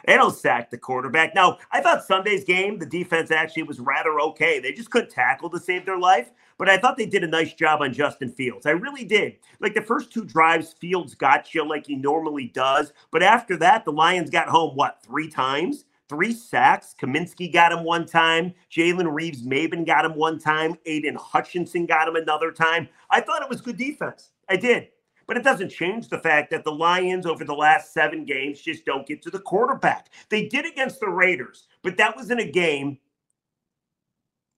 They 0.05 0.15
don't 0.15 0.35
sack 0.35 0.69
the 0.69 0.77
quarterback. 0.77 1.33
Now, 1.33 1.57
I 1.71 1.81
thought 1.81 2.05
Sunday's 2.05 2.43
game, 2.43 2.77
the 2.77 2.85
defense 2.85 3.31
actually 3.31 3.63
was 3.63 3.79
rather 3.79 4.19
okay. 4.19 4.59
They 4.59 4.71
just 4.71 4.91
couldn't 4.91 5.11
tackle 5.11 5.49
to 5.49 5.59
save 5.59 5.85
their 5.85 5.97
life, 5.97 6.31
but 6.57 6.69
I 6.69 6.77
thought 6.77 6.97
they 6.97 7.05
did 7.05 7.23
a 7.23 7.27
nice 7.27 7.53
job 7.53 7.81
on 7.81 7.93
Justin 7.93 8.31
Fields. 8.31 8.65
I 8.65 8.71
really 8.71 9.03
did. 9.03 9.37
Like 9.59 9.73
the 9.73 9.81
first 9.81 10.11
two 10.11 10.23
drives, 10.23 10.73
Fields 10.73 11.15
got 11.15 11.53
you 11.53 11.67
like 11.67 11.87
he 11.87 11.95
normally 11.95 12.51
does. 12.53 12.93
But 13.11 13.23
after 13.23 13.57
that, 13.57 13.85
the 13.85 13.91
Lions 13.91 14.29
got 14.29 14.47
home, 14.47 14.75
what, 14.75 15.01
three 15.03 15.29
times? 15.29 15.85
Three 16.07 16.33
sacks. 16.33 16.93
Cominsky 16.99 17.51
got 17.51 17.71
him 17.71 17.83
one 17.83 18.05
time. 18.05 18.53
Jalen 18.71 19.11
Reeves-Maybin 19.11 19.87
got 19.87 20.05
him 20.05 20.13
one 20.13 20.37
time. 20.37 20.75
Aidan 20.85 21.15
Hutchinson 21.15 21.87
got 21.87 22.07
him 22.07 22.15
another 22.15 22.51
time. 22.51 22.87
I 23.09 23.21
thought 23.21 23.41
it 23.41 23.49
was 23.49 23.61
good 23.61 23.77
defense. 23.77 24.31
I 24.47 24.57
did. 24.57 24.89
But 25.27 25.37
it 25.37 25.43
doesn't 25.43 25.69
change 25.69 26.07
the 26.07 26.19
fact 26.19 26.51
that 26.51 26.63
the 26.63 26.71
Lions 26.71 27.25
over 27.25 27.43
the 27.43 27.53
last 27.53 27.93
seven 27.93 28.25
games 28.25 28.61
just 28.61 28.85
don't 28.85 29.07
get 29.07 29.21
to 29.23 29.31
the 29.31 29.39
quarterback. 29.39 30.09
They 30.29 30.47
did 30.47 30.65
against 30.65 30.99
the 30.99 31.09
Raiders, 31.09 31.67
but 31.81 31.97
that 31.97 32.15
was 32.15 32.29
in 32.29 32.39
a 32.39 32.51
game 32.51 32.99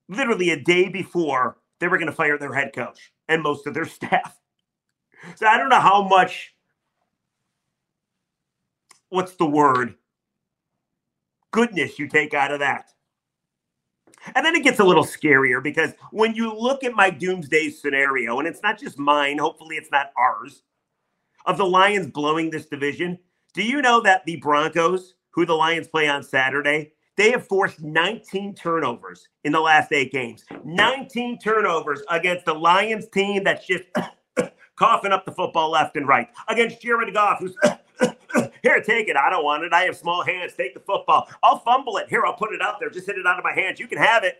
literally 0.08 0.50
a 0.50 0.60
day 0.60 0.88
before 0.88 1.58
they 1.80 1.88
were 1.88 1.98
going 1.98 2.10
to 2.10 2.12
fire 2.12 2.38
their 2.38 2.52
head 2.52 2.72
coach 2.74 3.12
and 3.28 3.42
most 3.42 3.66
of 3.66 3.74
their 3.74 3.84
staff. 3.86 4.38
So 5.36 5.46
I 5.46 5.56
don't 5.56 5.68
know 5.68 5.80
how 5.80 6.06
much, 6.06 6.54
what's 9.08 9.34
the 9.36 9.46
word, 9.46 9.94
goodness 11.50 11.98
you 11.98 12.08
take 12.08 12.34
out 12.34 12.52
of 12.52 12.60
that. 12.60 12.90
And 14.34 14.44
then 14.44 14.54
it 14.54 14.64
gets 14.64 14.80
a 14.80 14.84
little 14.84 15.04
scarier 15.04 15.62
because 15.62 15.92
when 16.10 16.34
you 16.34 16.54
look 16.54 16.84
at 16.84 16.94
my 16.94 17.10
doomsday 17.10 17.70
scenario, 17.70 18.38
and 18.38 18.48
it's 18.48 18.62
not 18.62 18.78
just 18.78 18.98
mine, 18.98 19.38
hopefully 19.38 19.76
it's 19.76 19.90
not 19.90 20.12
ours, 20.16 20.62
of 21.46 21.58
the 21.58 21.66
Lions 21.66 22.08
blowing 22.08 22.50
this 22.50 22.66
division, 22.66 23.18
do 23.54 23.62
you 23.62 23.80
know 23.80 24.00
that 24.02 24.24
the 24.26 24.36
Broncos, 24.36 25.14
who 25.30 25.46
the 25.46 25.54
Lions 25.54 25.88
play 25.88 26.08
on 26.08 26.22
Saturday, 26.22 26.92
they 27.16 27.30
have 27.32 27.46
forced 27.46 27.82
19 27.82 28.54
turnovers 28.54 29.26
in 29.42 29.50
the 29.50 29.60
last 29.60 29.92
eight 29.92 30.12
games. 30.12 30.44
19 30.64 31.40
turnovers 31.40 32.00
against 32.10 32.44
the 32.44 32.54
Lions 32.54 33.08
team 33.08 33.42
that's 33.42 33.66
just 33.66 33.84
coughing 34.76 35.10
up 35.10 35.24
the 35.24 35.32
football 35.32 35.70
left 35.70 35.96
and 35.96 36.06
right. 36.06 36.28
Against 36.48 36.80
Jared 36.80 37.12
Goff, 37.12 37.40
who's 37.40 37.56
here, 38.62 38.80
take 38.80 39.08
it. 39.08 39.16
I 39.16 39.30
don't 39.30 39.44
want 39.44 39.64
it. 39.64 39.72
I 39.72 39.82
have 39.82 39.96
small 39.96 40.24
hands. 40.24 40.54
Take 40.54 40.74
the 40.74 40.80
football. 40.80 41.28
I'll 41.42 41.58
fumble 41.58 41.96
it. 41.98 42.08
Here, 42.08 42.24
I'll 42.24 42.34
put 42.34 42.52
it 42.52 42.62
out 42.62 42.80
there. 42.80 42.90
Just 42.90 43.06
hit 43.06 43.18
it 43.18 43.26
out 43.26 43.38
of 43.38 43.44
my 43.44 43.52
hands. 43.52 43.80
You 43.80 43.88
can 43.88 43.98
have 43.98 44.24
it. 44.24 44.38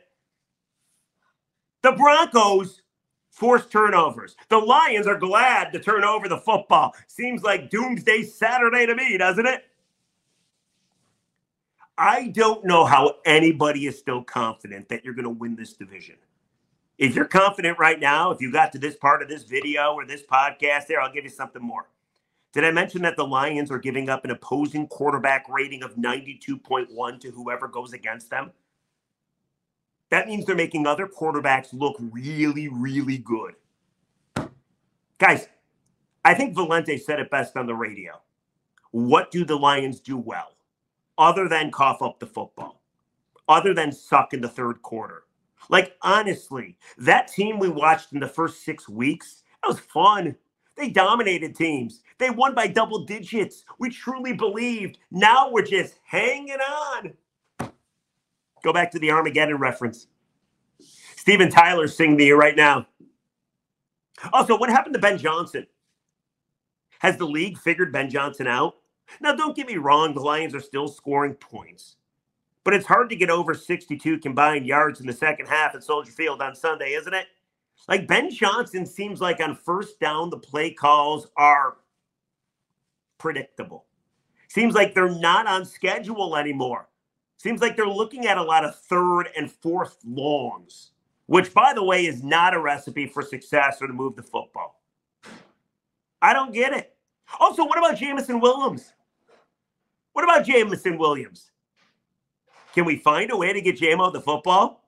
The 1.82 1.92
Broncos 1.92 2.82
forced 3.30 3.70
turnovers. 3.70 4.36
The 4.48 4.58
Lions 4.58 5.06
are 5.06 5.18
glad 5.18 5.72
to 5.72 5.78
turn 5.78 6.04
over 6.04 6.28
the 6.28 6.38
football. 6.38 6.94
Seems 7.06 7.42
like 7.42 7.70
doomsday 7.70 8.24
Saturday 8.24 8.86
to 8.86 8.94
me, 8.94 9.16
doesn't 9.16 9.46
it? 9.46 9.64
I 11.96 12.28
don't 12.28 12.64
know 12.64 12.84
how 12.84 13.16
anybody 13.24 13.86
is 13.86 13.98
still 13.98 14.22
confident 14.22 14.88
that 14.88 15.04
you're 15.04 15.14
going 15.14 15.24
to 15.24 15.30
win 15.30 15.56
this 15.56 15.72
division. 15.72 16.16
If 16.96 17.14
you're 17.14 17.24
confident 17.24 17.78
right 17.78 17.98
now, 17.98 18.30
if 18.30 18.40
you 18.40 18.52
got 18.52 18.72
to 18.72 18.78
this 18.78 18.96
part 18.96 19.22
of 19.22 19.28
this 19.28 19.44
video 19.44 19.94
or 19.94 20.04
this 20.04 20.22
podcast 20.22 20.86
there, 20.86 21.00
I'll 21.00 21.12
give 21.12 21.24
you 21.24 21.30
something 21.30 21.62
more. 21.62 21.88
Did 22.52 22.64
I 22.64 22.70
mention 22.70 23.02
that 23.02 23.16
the 23.16 23.26
Lions 23.26 23.70
are 23.70 23.78
giving 23.78 24.08
up 24.08 24.24
an 24.24 24.30
opposing 24.30 24.86
quarterback 24.88 25.48
rating 25.48 25.82
of 25.82 25.96
92.1 25.96 27.20
to 27.20 27.30
whoever 27.30 27.68
goes 27.68 27.92
against 27.92 28.30
them? 28.30 28.52
That 30.10 30.26
means 30.26 30.46
they're 30.46 30.56
making 30.56 30.86
other 30.86 31.06
quarterbacks 31.06 31.68
look 31.72 31.96
really, 32.00 32.68
really 32.68 33.18
good. 33.18 33.54
Guys, 35.18 35.48
I 36.24 36.34
think 36.34 36.54
Valenti 36.54 36.96
said 36.96 37.20
it 37.20 37.30
best 37.30 37.56
on 37.56 37.66
the 37.66 37.74
radio. 37.74 38.20
What 38.92 39.30
do 39.30 39.44
the 39.44 39.56
Lions 39.56 40.00
do 40.00 40.16
well 40.16 40.56
other 41.18 41.48
than 41.48 41.70
cough 41.70 42.00
up 42.00 42.18
the 42.18 42.26
football, 42.26 42.80
other 43.48 43.74
than 43.74 43.92
suck 43.92 44.32
in 44.32 44.40
the 44.40 44.48
third 44.48 44.80
quarter? 44.80 45.24
Like, 45.68 45.96
honestly, 46.00 46.78
that 46.96 47.28
team 47.28 47.58
we 47.58 47.68
watched 47.68 48.12
in 48.14 48.20
the 48.20 48.28
first 48.28 48.64
six 48.64 48.88
weeks, 48.88 49.42
that 49.62 49.68
was 49.68 49.80
fun. 49.80 50.36
They 50.78 50.90
dominated 50.90 51.56
teams. 51.56 52.02
They 52.18 52.30
won 52.30 52.54
by 52.54 52.68
double 52.68 53.04
digits. 53.04 53.64
We 53.78 53.90
truly 53.90 54.34
believed. 54.34 54.98
Now 55.10 55.50
we're 55.50 55.62
just 55.62 56.00
hanging 56.04 56.60
on. 56.60 57.14
Go 58.64 58.72
back 58.72 58.92
to 58.92 59.00
the 59.00 59.10
Armageddon 59.12 59.58
reference. 59.58 60.08
Steven 61.16 61.50
Tyler's 61.50 61.96
singing 61.96 62.18
to 62.18 62.24
you 62.24 62.36
right 62.36 62.56
now. 62.56 62.86
Also, 64.32 64.58
what 64.58 64.70
happened 64.70 64.94
to 64.94 65.00
Ben 65.00 65.18
Johnson? 65.18 65.66
Has 67.00 67.16
the 67.18 67.26
league 67.26 67.58
figured 67.58 67.92
Ben 67.92 68.10
Johnson 68.10 68.46
out? 68.48 68.76
Now, 69.20 69.34
don't 69.34 69.56
get 69.56 69.66
me 69.68 69.76
wrong, 69.76 70.14
the 70.14 70.20
Lions 70.20 70.54
are 70.54 70.60
still 70.60 70.88
scoring 70.88 71.34
points. 71.34 71.96
but 72.64 72.74
it's 72.74 72.86
hard 72.86 73.08
to 73.10 73.16
get 73.16 73.30
over 73.30 73.54
62 73.54 74.18
combined 74.18 74.66
yards 74.66 75.00
in 75.00 75.06
the 75.06 75.12
second 75.12 75.46
half 75.46 75.74
at 75.74 75.82
Soldier 75.84 76.12
Field 76.12 76.42
on 76.42 76.54
Sunday, 76.54 76.92
isn't 76.94 77.14
it? 77.14 77.26
Like 77.86 78.06
Ben 78.06 78.30
Johnson 78.30 78.84
seems 78.84 79.20
like 79.20 79.40
on 79.40 79.54
first 79.54 80.00
down, 80.00 80.30
the 80.30 80.38
play 80.38 80.70
calls 80.72 81.28
are 81.36 81.76
predictable. 83.18 83.86
Seems 84.48 84.74
like 84.74 84.94
they're 84.94 85.10
not 85.10 85.46
on 85.46 85.64
schedule 85.64 86.36
anymore. 86.36 86.88
Seems 87.36 87.60
like 87.60 87.76
they're 87.76 87.86
looking 87.86 88.26
at 88.26 88.38
a 88.38 88.42
lot 88.42 88.64
of 88.64 88.74
third 88.74 89.28
and 89.36 89.50
fourth 89.50 89.98
longs, 90.04 90.90
which, 91.26 91.54
by 91.54 91.72
the 91.72 91.84
way, 91.84 92.06
is 92.06 92.24
not 92.24 92.54
a 92.54 92.60
recipe 92.60 93.06
for 93.06 93.22
success 93.22 93.78
or 93.80 93.86
to 93.86 93.92
move 93.92 94.16
the 94.16 94.22
football. 94.22 94.82
I 96.20 96.32
don't 96.32 96.52
get 96.52 96.72
it. 96.72 96.96
Also, 97.38 97.64
what 97.64 97.78
about 97.78 97.96
Jameson 97.96 98.40
Williams? 98.40 98.92
What 100.14 100.24
about 100.24 100.44
Jameson 100.44 100.98
Williams? 100.98 101.52
Can 102.74 102.84
we 102.84 102.96
find 102.96 103.30
a 103.30 103.36
way 103.36 103.52
to 103.52 103.60
get 103.60 103.78
JMO 103.78 104.12
the 104.12 104.20
football? 104.20 104.87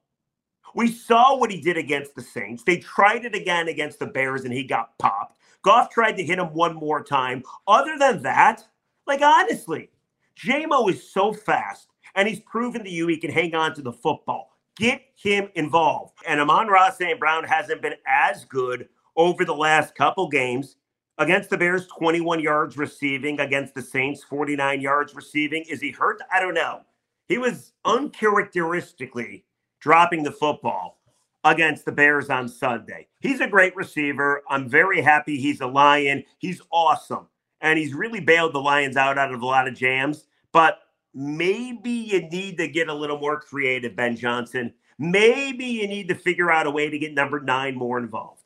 We 0.74 0.90
saw 0.90 1.36
what 1.36 1.50
he 1.50 1.60
did 1.60 1.76
against 1.76 2.14
the 2.14 2.22
Saints. 2.22 2.62
They 2.62 2.78
tried 2.78 3.24
it 3.24 3.34
again 3.34 3.68
against 3.68 3.98
the 3.98 4.06
Bears 4.06 4.44
and 4.44 4.52
he 4.52 4.64
got 4.64 4.96
popped. 4.98 5.36
Goff 5.62 5.90
tried 5.90 6.16
to 6.16 6.24
hit 6.24 6.38
him 6.38 6.54
one 6.54 6.74
more 6.74 7.02
time. 7.02 7.42
Other 7.66 7.98
than 7.98 8.22
that, 8.22 8.64
like 9.06 9.22
honestly, 9.22 9.90
JMO 10.38 10.90
is 10.90 11.10
so 11.10 11.32
fast 11.32 11.88
and 12.14 12.28
he's 12.28 12.40
proven 12.40 12.84
to 12.84 12.90
you 12.90 13.06
he 13.06 13.16
can 13.16 13.30
hang 13.30 13.54
on 13.54 13.74
to 13.74 13.82
the 13.82 13.92
football. 13.92 14.50
Get 14.76 15.02
him 15.14 15.48
involved. 15.54 16.14
And 16.26 16.40
Amon-Ra 16.40 16.90
St. 16.90 17.18
Brown 17.20 17.44
hasn't 17.44 17.82
been 17.82 17.96
as 18.06 18.44
good 18.44 18.88
over 19.16 19.44
the 19.44 19.54
last 19.54 19.94
couple 19.94 20.28
games. 20.28 20.76
Against 21.18 21.50
the 21.50 21.58
Bears, 21.58 21.86
21 21.88 22.40
yards 22.40 22.78
receiving. 22.78 23.40
Against 23.40 23.74
the 23.74 23.82
Saints, 23.82 24.24
49 24.24 24.80
yards 24.80 25.14
receiving. 25.14 25.64
Is 25.68 25.80
he 25.80 25.90
hurt? 25.90 26.22
I 26.32 26.40
don't 26.40 26.54
know. 26.54 26.80
He 27.28 27.36
was 27.36 27.72
uncharacteristically 27.84 29.44
dropping 29.80 30.22
the 30.22 30.32
football 30.32 31.00
against 31.44 31.84
the 31.84 31.92
Bears 31.92 32.28
on 32.30 32.48
Sunday. 32.48 33.08
He's 33.20 33.40
a 33.40 33.46
great 33.46 33.74
receiver. 33.74 34.42
I'm 34.48 34.68
very 34.68 35.00
happy 35.00 35.38
he's 35.38 35.60
a 35.60 35.66
Lion. 35.66 36.22
He's 36.38 36.60
awesome. 36.70 37.28
And 37.62 37.78
he's 37.78 37.94
really 37.94 38.20
bailed 38.20 38.54
the 38.54 38.60
Lions 38.60 38.96
out 38.96 39.18
out 39.18 39.32
of 39.32 39.42
a 39.42 39.46
lot 39.46 39.68
of 39.68 39.74
jams. 39.74 40.26
But 40.52 40.80
maybe 41.14 41.90
you 41.90 42.28
need 42.28 42.58
to 42.58 42.68
get 42.68 42.88
a 42.88 42.94
little 42.94 43.18
more 43.18 43.40
creative, 43.40 43.96
Ben 43.96 44.16
Johnson. 44.16 44.72
Maybe 44.98 45.64
you 45.64 45.88
need 45.88 46.08
to 46.08 46.14
figure 46.14 46.50
out 46.50 46.66
a 46.66 46.70
way 46.70 46.90
to 46.90 46.98
get 46.98 47.14
number 47.14 47.40
nine 47.40 47.74
more 47.74 47.98
involved. 47.98 48.42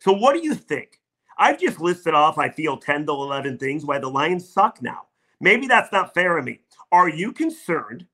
So, 0.00 0.12
what 0.12 0.34
do 0.34 0.40
you 0.40 0.54
think? 0.54 1.00
I've 1.38 1.60
just 1.60 1.80
listed 1.80 2.14
off, 2.14 2.38
I 2.38 2.48
feel, 2.48 2.76
10 2.76 3.06
to 3.06 3.12
11 3.12 3.58
things 3.58 3.84
why 3.84 3.98
the 3.98 4.08
Lions 4.08 4.48
suck 4.48 4.82
now. 4.82 5.02
Maybe 5.40 5.66
that's 5.66 5.92
not 5.92 6.14
fair 6.14 6.36
of 6.36 6.44
me. 6.44 6.60
Are 6.90 7.08
you 7.08 7.32
concerned 7.32 8.06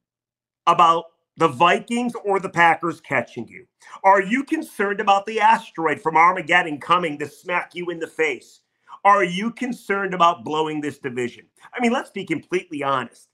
about 0.67 1.05
the 1.37 1.49
Vikings 1.49 2.14
or 2.25 2.38
the 2.38 2.49
Packers 2.49 3.00
catching 3.00 3.49
you? 3.49 3.67
Are 4.05 4.23
you 4.23 4.45
concerned 4.45 5.00
about 5.00 5.26
the 5.26 5.41
asteroid 5.41 6.00
from 6.00 6.17
Armageddon 6.17 6.79
coming 6.81 7.19
to 7.19 7.29
smack 7.29 7.75
you 7.75 7.91
in 7.91 7.99
the 7.99 8.07
face? 8.07 8.61
Are 9.05 9.25
you 9.25 9.50
concerned 9.50 10.14
about 10.14 10.45
blowing 10.45 10.81
this 10.81 10.99
division? 10.99 11.47
I 11.75 11.81
mean, 11.81 11.93
let's 11.93 12.11
be 12.11 12.25
completely 12.25 12.83
honest. 12.83 13.29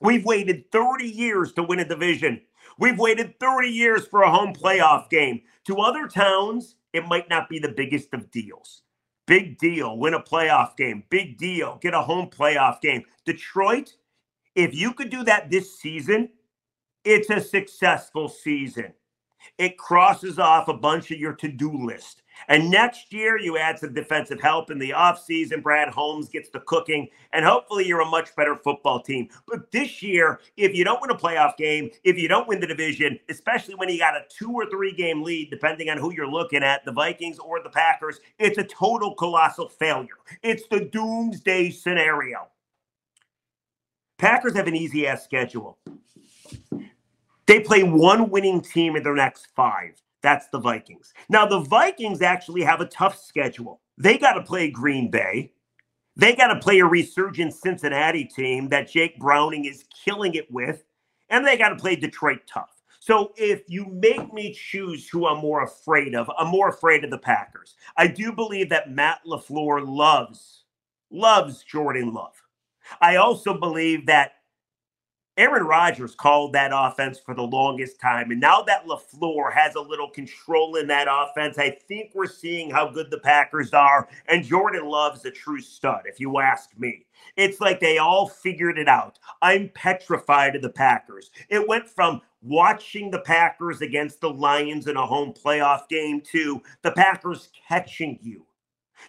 We've 0.00 0.24
waited 0.24 0.70
30 0.70 1.06
years 1.06 1.52
to 1.54 1.62
win 1.62 1.80
a 1.80 1.88
division. 1.88 2.42
We've 2.78 2.98
waited 2.98 3.40
30 3.40 3.68
years 3.68 4.06
for 4.06 4.22
a 4.22 4.30
home 4.30 4.54
playoff 4.54 5.08
game. 5.08 5.40
To 5.64 5.78
other 5.78 6.06
towns, 6.06 6.76
it 6.92 7.06
might 7.06 7.28
not 7.30 7.48
be 7.48 7.58
the 7.58 7.72
biggest 7.72 8.12
of 8.12 8.30
deals. 8.30 8.82
Big 9.26 9.58
deal, 9.58 9.98
win 9.98 10.14
a 10.14 10.20
playoff 10.20 10.76
game. 10.76 11.02
Big 11.10 11.36
deal, 11.38 11.78
get 11.80 11.94
a 11.94 12.02
home 12.02 12.28
playoff 12.30 12.80
game. 12.80 13.02
Detroit, 13.24 13.94
if 14.54 14.74
you 14.74 14.92
could 14.92 15.10
do 15.10 15.24
that 15.24 15.50
this 15.50 15.78
season, 15.78 16.28
it's 17.06 17.30
a 17.30 17.40
successful 17.40 18.28
season. 18.28 18.92
It 19.58 19.78
crosses 19.78 20.40
off 20.40 20.66
a 20.66 20.74
bunch 20.74 21.12
of 21.12 21.18
your 21.18 21.34
to 21.34 21.48
do 21.48 21.86
list. 21.86 22.22
And 22.48 22.68
next 22.68 23.12
year, 23.12 23.38
you 23.38 23.56
add 23.56 23.78
some 23.78 23.94
defensive 23.94 24.40
help 24.40 24.72
in 24.72 24.78
the 24.78 24.90
offseason. 24.90 25.62
Brad 25.62 25.88
Holmes 25.88 26.28
gets 26.28 26.50
the 26.50 26.60
cooking, 26.60 27.08
and 27.32 27.44
hopefully, 27.44 27.86
you're 27.86 28.00
a 28.00 28.10
much 28.10 28.34
better 28.34 28.56
football 28.56 29.00
team. 29.00 29.28
But 29.46 29.70
this 29.70 30.02
year, 30.02 30.40
if 30.56 30.74
you 30.74 30.84
don't 30.84 31.00
win 31.00 31.10
a 31.10 31.14
playoff 31.14 31.56
game, 31.56 31.90
if 32.02 32.18
you 32.18 32.26
don't 32.26 32.48
win 32.48 32.60
the 32.60 32.66
division, 32.66 33.20
especially 33.30 33.76
when 33.76 33.88
you 33.88 33.98
got 33.98 34.16
a 34.16 34.24
two 34.28 34.52
or 34.52 34.68
three 34.68 34.92
game 34.92 35.22
lead, 35.22 35.50
depending 35.50 35.88
on 35.88 35.96
who 35.96 36.12
you're 36.12 36.30
looking 36.30 36.64
at, 36.64 36.84
the 36.84 36.92
Vikings 36.92 37.38
or 37.38 37.62
the 37.62 37.70
Packers, 37.70 38.18
it's 38.38 38.58
a 38.58 38.64
total 38.64 39.14
colossal 39.14 39.68
failure. 39.68 40.18
It's 40.42 40.66
the 40.68 40.80
doomsday 40.80 41.70
scenario. 41.70 42.48
Packers 44.18 44.54
have 44.56 44.66
an 44.66 44.74
easy 44.74 45.06
ass 45.06 45.22
schedule. 45.24 45.78
They 47.46 47.60
play 47.60 47.82
one 47.82 48.30
winning 48.30 48.60
team 48.60 48.96
in 48.96 49.02
their 49.02 49.14
next 49.14 49.48
five. 49.54 50.00
That's 50.22 50.48
the 50.48 50.58
Vikings. 50.58 51.12
Now, 51.28 51.46
the 51.46 51.60
Vikings 51.60 52.22
actually 52.22 52.62
have 52.62 52.80
a 52.80 52.86
tough 52.86 53.20
schedule. 53.22 53.80
They 53.98 54.18
got 54.18 54.32
to 54.32 54.42
play 54.42 54.70
Green 54.70 55.10
Bay. 55.10 55.52
They 56.16 56.34
got 56.34 56.48
to 56.48 56.58
play 56.58 56.80
a 56.80 56.86
resurgent 56.86 57.54
Cincinnati 57.54 58.24
team 58.24 58.68
that 58.70 58.90
Jake 58.90 59.18
Browning 59.18 59.66
is 59.66 59.84
killing 60.04 60.34
it 60.34 60.50
with. 60.50 60.82
And 61.28 61.46
they 61.46 61.56
got 61.56 61.68
to 61.70 61.76
play 61.76 61.96
Detroit 61.96 62.40
tough. 62.46 62.70
So 62.98 63.32
if 63.36 63.62
you 63.68 63.86
make 63.86 64.32
me 64.32 64.52
choose 64.52 65.08
who 65.08 65.26
I'm 65.26 65.38
more 65.38 65.62
afraid 65.62 66.14
of, 66.16 66.28
I'm 66.38 66.48
more 66.48 66.70
afraid 66.70 67.04
of 67.04 67.10
the 67.10 67.18
Packers. 67.18 67.76
I 67.96 68.08
do 68.08 68.32
believe 68.32 68.68
that 68.70 68.90
Matt 68.90 69.20
LaFleur 69.24 69.86
loves, 69.86 70.64
loves 71.10 71.62
Jordan 71.62 72.12
Love. 72.12 72.34
I 73.00 73.16
also 73.16 73.58
believe 73.58 74.06
that 74.06 74.35
Aaron 75.38 75.64
Rodgers 75.64 76.14
called 76.14 76.54
that 76.54 76.70
offense 76.72 77.18
for 77.18 77.34
the 77.34 77.42
longest 77.42 78.00
time. 78.00 78.30
And 78.30 78.40
now 78.40 78.62
that 78.62 78.86
LaFleur 78.86 79.52
has 79.52 79.74
a 79.74 79.80
little 79.80 80.08
control 80.08 80.76
in 80.76 80.86
that 80.86 81.08
offense, 81.10 81.58
I 81.58 81.70
think 81.70 82.12
we're 82.14 82.26
seeing 82.26 82.70
how 82.70 82.88
good 82.88 83.10
the 83.10 83.18
Packers 83.18 83.74
are. 83.74 84.08
And 84.28 84.42
Jordan 84.42 84.86
Love's 84.86 85.26
a 85.26 85.30
true 85.30 85.60
stud, 85.60 86.02
if 86.06 86.18
you 86.18 86.38
ask 86.38 86.70
me. 86.78 87.04
It's 87.36 87.60
like 87.60 87.80
they 87.80 87.98
all 87.98 88.26
figured 88.28 88.78
it 88.78 88.88
out. 88.88 89.18
I'm 89.42 89.70
petrified 89.74 90.56
of 90.56 90.62
the 90.62 90.70
Packers. 90.70 91.30
It 91.50 91.68
went 91.68 91.86
from 91.86 92.22
watching 92.40 93.10
the 93.10 93.20
Packers 93.20 93.82
against 93.82 94.22
the 94.22 94.30
Lions 94.30 94.86
in 94.86 94.96
a 94.96 95.06
home 95.06 95.34
playoff 95.34 95.86
game 95.88 96.22
to 96.32 96.62
the 96.80 96.92
Packers 96.92 97.50
catching 97.68 98.18
you. 98.22 98.46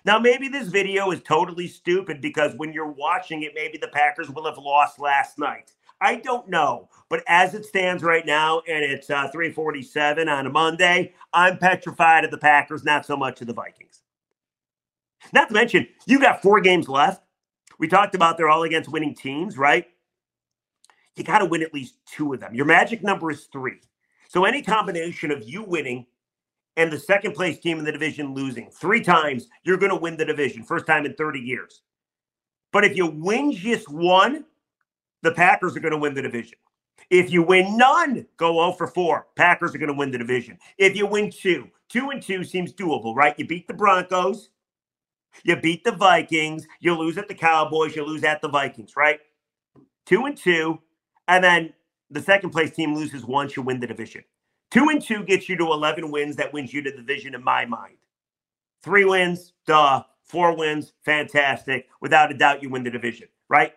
Now, 0.04 0.20
maybe 0.20 0.50
this 0.50 0.68
video 0.68 1.12
is 1.12 1.22
totally 1.22 1.68
stupid 1.68 2.20
because 2.20 2.54
when 2.56 2.74
you're 2.74 2.92
watching 2.92 3.44
it, 3.44 3.54
maybe 3.56 3.78
the 3.78 3.88
Packers 3.88 4.30
will 4.30 4.46
have 4.46 4.58
lost 4.58 5.00
last 5.00 5.40
night. 5.40 5.74
I 6.02 6.16
don't 6.16 6.48
know. 6.50 6.90
But 7.10 7.24
as 7.28 7.54
it 7.54 7.66
stands 7.66 8.04
right 8.04 8.26
now, 8.26 8.62
and 8.68 8.84
it's 8.84 9.10
uh, 9.10 9.30
347 9.32 10.28
on 10.28 10.46
a 10.46 10.50
Monday, 10.50 11.14
I'm 11.34 11.58
petrified 11.58 12.26
of 12.26 12.32
the 12.32 12.38
Packers, 12.38 12.84
not 12.84 13.06
so 13.06 13.16
much 13.16 13.42
of 13.42 13.48
the 13.48 13.54
Vikings. 13.54 14.02
Not 15.34 15.48
to 15.48 15.54
mention, 15.54 15.88
you 16.06 16.20
got 16.20 16.42
four 16.42 16.60
games 16.60 16.88
left. 16.88 17.24
We 17.80 17.88
talked 17.88 18.16
about 18.16 18.38
they're 18.38 18.50
all 18.50 18.64
against 18.64 18.92
winning 18.92 19.16
teams, 19.16 19.58
right? 19.58 19.88
You 21.16 21.24
got 21.24 21.40
to 21.40 21.46
win 21.46 21.64
at 21.64 21.74
least 21.74 21.96
two 22.06 22.34
of 22.34 22.40
them. 22.40 22.54
Your 22.54 22.66
magic 22.66 23.04
number 23.04 23.32
is 23.32 23.46
three. 23.52 23.80
So 24.28 24.46
any 24.46 24.62
combination 24.62 25.32
of 25.32 25.48
you 25.48 25.64
winning 25.64 26.06
and 26.76 26.92
the 26.92 27.00
second 27.00 27.34
place 27.34 27.58
team 27.60 27.80
in 27.80 27.86
the 27.86 27.92
division 27.92 28.34
losing 28.34 28.70
three 28.70 29.02
times, 29.02 29.48
you're 29.64 29.78
going 29.78 29.92
to 29.92 29.96
win 29.96 30.18
the 30.18 30.26
division. 30.26 30.64
First 30.64 30.86
time 30.86 31.06
in 31.06 31.16
30 31.16 31.40
years. 31.40 31.82
But 32.72 32.86
if 32.86 32.96
you 32.96 33.08
win 33.08 33.52
just 33.52 33.90
one, 33.90 34.46
the 35.23 35.32
Packers 35.32 35.75
are 35.75 35.80
going 35.80 35.93
to 35.93 35.97
win 35.97 36.13
the 36.13 36.21
division. 36.21 36.58
If 37.10 37.32
you 37.32 37.41
win 37.43 37.77
none, 37.77 38.25
go 38.38 38.53
0 38.53 38.73
for 38.73 38.88
4. 38.88 39.27
Packers 39.36 39.73
are 39.73 39.77
going 39.77 39.88
to 39.88 39.97
win 39.97 40.12
the 40.12 40.17
division. 40.17 40.58
If 40.77 40.95
you 40.95 41.06
win 41.06 41.32
two, 41.32 41.69
two 41.89 42.10
and 42.10 42.21
two 42.21 42.43
seems 42.43 42.73
doable, 42.73 43.15
right? 43.15 43.36
You 43.38 43.47
beat 43.47 43.67
the 43.67 43.73
Broncos, 43.73 44.49
you 45.43 45.56
beat 45.56 45.84
the 45.84 45.91
Vikings, 45.91 46.67
you 46.80 46.93
lose 46.95 47.17
at 47.17 47.27
the 47.27 47.36
Cowboys, 47.36 47.95
you 47.95 48.03
lose 48.03 48.23
at 48.23 48.41
the 48.41 48.49
Vikings, 48.49 48.95
right? 48.97 49.19
Two 50.06 50.25
and 50.25 50.36
two, 50.36 50.80
and 51.27 51.43
then 51.43 51.73
the 52.10 52.21
second 52.21 52.49
place 52.49 52.71
team 52.71 52.95
loses 52.95 53.25
once, 53.25 53.56
you 53.56 53.63
win 53.63 53.80
the 53.80 53.88
division. 53.88 54.23
Two 54.71 54.89
and 54.89 55.01
two 55.01 55.23
gets 55.23 55.47
you 55.47 55.56
to 55.58 55.65
11 55.65 56.12
wins. 56.12 56.36
That 56.36 56.53
wins 56.53 56.73
you 56.73 56.82
to 56.82 56.91
the 56.91 56.97
division 56.97 57.36
in 57.36 57.43
my 57.43 57.65
mind. 57.65 57.97
Three 58.84 59.06
wins, 59.06 59.53
duh. 59.65 60.03
Four 60.23 60.58
wins, 60.58 60.91
fantastic. 61.06 61.88
Without 62.01 62.32
a 62.32 62.38
doubt, 62.38 62.62
you 62.62 62.69
win 62.69 62.84
the 62.84 62.91
division, 62.91 63.30
right? 63.47 63.73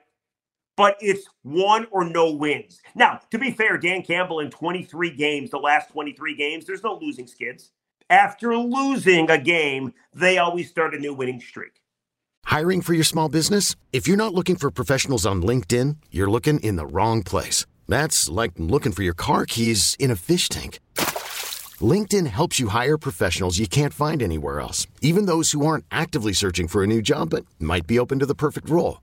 But 0.80 0.96
it's 0.98 1.28
one 1.42 1.86
or 1.90 2.04
no 2.04 2.32
wins. 2.32 2.80
Now, 2.94 3.20
to 3.32 3.38
be 3.38 3.50
fair, 3.50 3.76
Dan 3.76 4.00
Campbell 4.00 4.40
in 4.40 4.48
23 4.50 5.10
games, 5.10 5.50
the 5.50 5.58
last 5.58 5.90
23 5.90 6.34
games, 6.34 6.64
there's 6.64 6.82
no 6.82 6.98
losing 6.98 7.26
skids. 7.26 7.70
After 8.08 8.56
losing 8.56 9.28
a 9.30 9.36
game, 9.36 9.92
they 10.14 10.38
always 10.38 10.70
start 10.70 10.94
a 10.94 10.98
new 10.98 11.12
winning 11.12 11.38
streak. 11.38 11.82
Hiring 12.46 12.80
for 12.80 12.94
your 12.94 13.04
small 13.04 13.28
business? 13.28 13.76
If 13.92 14.08
you're 14.08 14.16
not 14.16 14.32
looking 14.32 14.56
for 14.56 14.70
professionals 14.70 15.26
on 15.26 15.42
LinkedIn, 15.42 15.96
you're 16.10 16.30
looking 16.30 16.58
in 16.60 16.76
the 16.76 16.86
wrong 16.86 17.22
place. 17.22 17.66
That's 17.86 18.30
like 18.30 18.52
looking 18.56 18.92
for 18.92 19.02
your 19.02 19.12
car 19.12 19.44
keys 19.44 19.96
in 19.98 20.10
a 20.10 20.16
fish 20.16 20.48
tank. 20.48 20.80
LinkedIn 21.92 22.26
helps 22.26 22.58
you 22.58 22.68
hire 22.68 22.96
professionals 22.96 23.58
you 23.58 23.68
can't 23.68 23.92
find 23.92 24.22
anywhere 24.22 24.60
else, 24.60 24.86
even 25.02 25.26
those 25.26 25.52
who 25.52 25.66
aren't 25.66 25.84
actively 25.90 26.32
searching 26.32 26.68
for 26.68 26.82
a 26.82 26.86
new 26.86 27.02
job 27.02 27.28
but 27.28 27.44
might 27.58 27.86
be 27.86 27.98
open 27.98 28.18
to 28.20 28.24
the 28.24 28.34
perfect 28.34 28.70
role. 28.70 29.02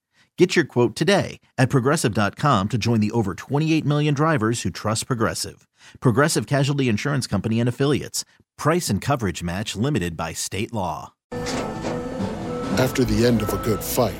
Get 0.37 0.55
your 0.55 0.65
quote 0.65 0.95
today 0.95 1.39
at 1.57 1.69
progressive.com 1.69 2.69
to 2.69 2.77
join 2.77 2.99
the 3.01 3.11
over 3.11 3.35
28 3.35 3.85
million 3.85 4.13
drivers 4.13 4.61
who 4.61 4.69
trust 4.69 5.05
Progressive. 5.05 5.67
Progressive 5.99 6.47
Casualty 6.47 6.87
Insurance 6.89 7.27
Company 7.27 7.59
and 7.59 7.67
Affiliates. 7.67 8.23
Price 8.57 8.89
and 8.89 9.01
coverage 9.01 9.43
match 9.43 9.75
limited 9.75 10.15
by 10.15 10.31
state 10.33 10.71
law. 10.71 11.13
After 12.79 13.03
the 13.03 13.25
end 13.25 13.41
of 13.41 13.53
a 13.53 13.57
good 13.57 13.83
fight, 13.83 14.15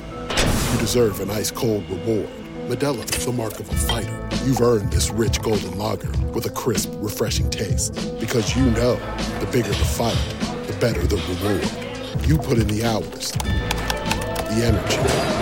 you 0.72 0.78
deserve 0.78 1.20
an 1.20 1.30
ice 1.30 1.50
cold 1.50 1.88
reward. 1.88 2.28
Modelo 2.68 3.02
is 3.16 3.24
the 3.24 3.32
mark 3.32 3.58
of 3.58 3.68
a 3.68 3.74
fighter. 3.74 4.28
You've 4.44 4.60
earned 4.60 4.92
this 4.92 5.10
rich 5.10 5.40
golden 5.40 5.76
lager 5.78 6.10
with 6.28 6.46
a 6.46 6.50
crisp, 6.50 6.90
refreshing 6.96 7.50
taste. 7.50 7.94
Because 8.20 8.54
you 8.54 8.64
know 8.66 8.94
the 9.40 9.48
bigger 9.50 9.70
the 9.70 9.74
fight, 9.74 10.18
the 10.66 10.74
better 10.74 11.04
the 11.06 11.16
reward. 11.16 12.28
You 12.28 12.38
put 12.38 12.58
in 12.58 12.68
the 12.68 12.84
hours, 12.84 13.32
the 13.32 14.62
energy, 14.64 15.41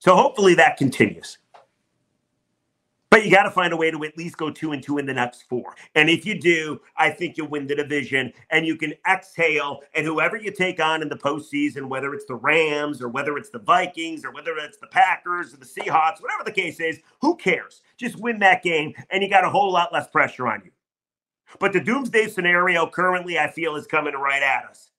So 0.00 0.16
hopefully 0.16 0.54
that 0.54 0.78
continues. 0.78 1.38
But 3.10 3.24
you 3.24 3.30
got 3.30 3.42
to 3.42 3.50
find 3.50 3.72
a 3.72 3.76
way 3.76 3.90
to 3.90 4.04
at 4.04 4.16
least 4.16 4.36
go 4.36 4.50
two 4.50 4.70
and 4.70 4.80
two 4.80 4.98
in 4.98 5.04
the 5.04 5.12
next 5.12 5.42
four. 5.42 5.74
And 5.96 6.08
if 6.08 6.24
you 6.24 6.40
do, 6.40 6.80
I 6.96 7.10
think 7.10 7.36
you'll 7.36 7.48
win 7.48 7.66
the 7.66 7.74
division 7.74 8.32
and 8.50 8.64
you 8.64 8.76
can 8.76 8.94
exhale. 9.10 9.80
And 9.94 10.06
whoever 10.06 10.36
you 10.36 10.52
take 10.52 10.80
on 10.80 11.02
in 11.02 11.08
the 11.08 11.16
postseason, 11.16 11.88
whether 11.88 12.14
it's 12.14 12.24
the 12.26 12.36
Rams 12.36 13.02
or 13.02 13.08
whether 13.08 13.36
it's 13.36 13.50
the 13.50 13.58
Vikings 13.58 14.24
or 14.24 14.30
whether 14.30 14.56
it's 14.58 14.78
the 14.78 14.86
Packers 14.86 15.52
or 15.52 15.56
the 15.56 15.66
Seahawks, 15.66 16.22
whatever 16.22 16.44
the 16.44 16.52
case 16.52 16.78
is, 16.78 17.00
who 17.20 17.36
cares? 17.36 17.82
Just 17.98 18.16
win 18.16 18.38
that 18.38 18.62
game 18.62 18.94
and 19.10 19.24
you 19.24 19.28
got 19.28 19.44
a 19.44 19.50
whole 19.50 19.72
lot 19.72 19.92
less 19.92 20.06
pressure 20.08 20.46
on 20.46 20.62
you. 20.64 20.70
But 21.58 21.72
the 21.72 21.80
doomsday 21.80 22.28
scenario 22.28 22.86
currently, 22.88 23.40
I 23.40 23.50
feel, 23.50 23.74
is 23.74 23.88
coming 23.88 24.14
right 24.14 24.42
at 24.42 24.66
us. 24.70 24.90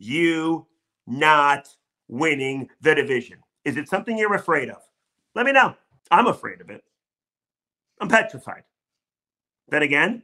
You 0.00 0.66
not 1.06 1.68
winning 2.08 2.68
the 2.80 2.96
division. 2.96 3.38
Is 3.64 3.76
it 3.76 3.88
something 3.88 4.16
you're 4.16 4.34
afraid 4.34 4.70
of? 4.70 4.82
Let 5.34 5.46
me 5.46 5.52
know. 5.52 5.74
I'm 6.10 6.26
afraid 6.26 6.60
of 6.60 6.70
it. 6.70 6.82
I'm 8.00 8.08
petrified. 8.08 8.64
Then 9.68 9.82
again, 9.82 10.22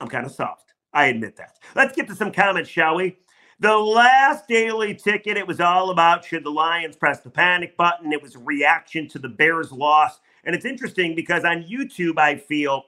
I'm 0.00 0.08
kind 0.08 0.26
of 0.26 0.32
soft. 0.32 0.74
I 0.92 1.06
admit 1.06 1.36
that. 1.36 1.58
Let's 1.74 1.94
get 1.94 2.06
to 2.08 2.14
some 2.14 2.32
comments, 2.32 2.68
shall 2.68 2.96
we? 2.96 3.16
The 3.60 3.76
last 3.76 4.48
daily 4.48 4.94
ticket, 4.94 5.36
it 5.36 5.46
was 5.46 5.60
all 5.60 5.90
about 5.90 6.24
should 6.24 6.44
the 6.44 6.50
Lions 6.50 6.96
press 6.96 7.20
the 7.20 7.30
panic 7.30 7.76
button. 7.76 8.12
It 8.12 8.20
was 8.20 8.34
a 8.34 8.40
reaction 8.40 9.08
to 9.08 9.18
the 9.18 9.28
Bears' 9.28 9.70
loss. 9.70 10.20
And 10.44 10.54
it's 10.54 10.64
interesting 10.64 11.14
because 11.14 11.44
on 11.44 11.62
YouTube, 11.62 12.18
I 12.18 12.36
feel 12.36 12.82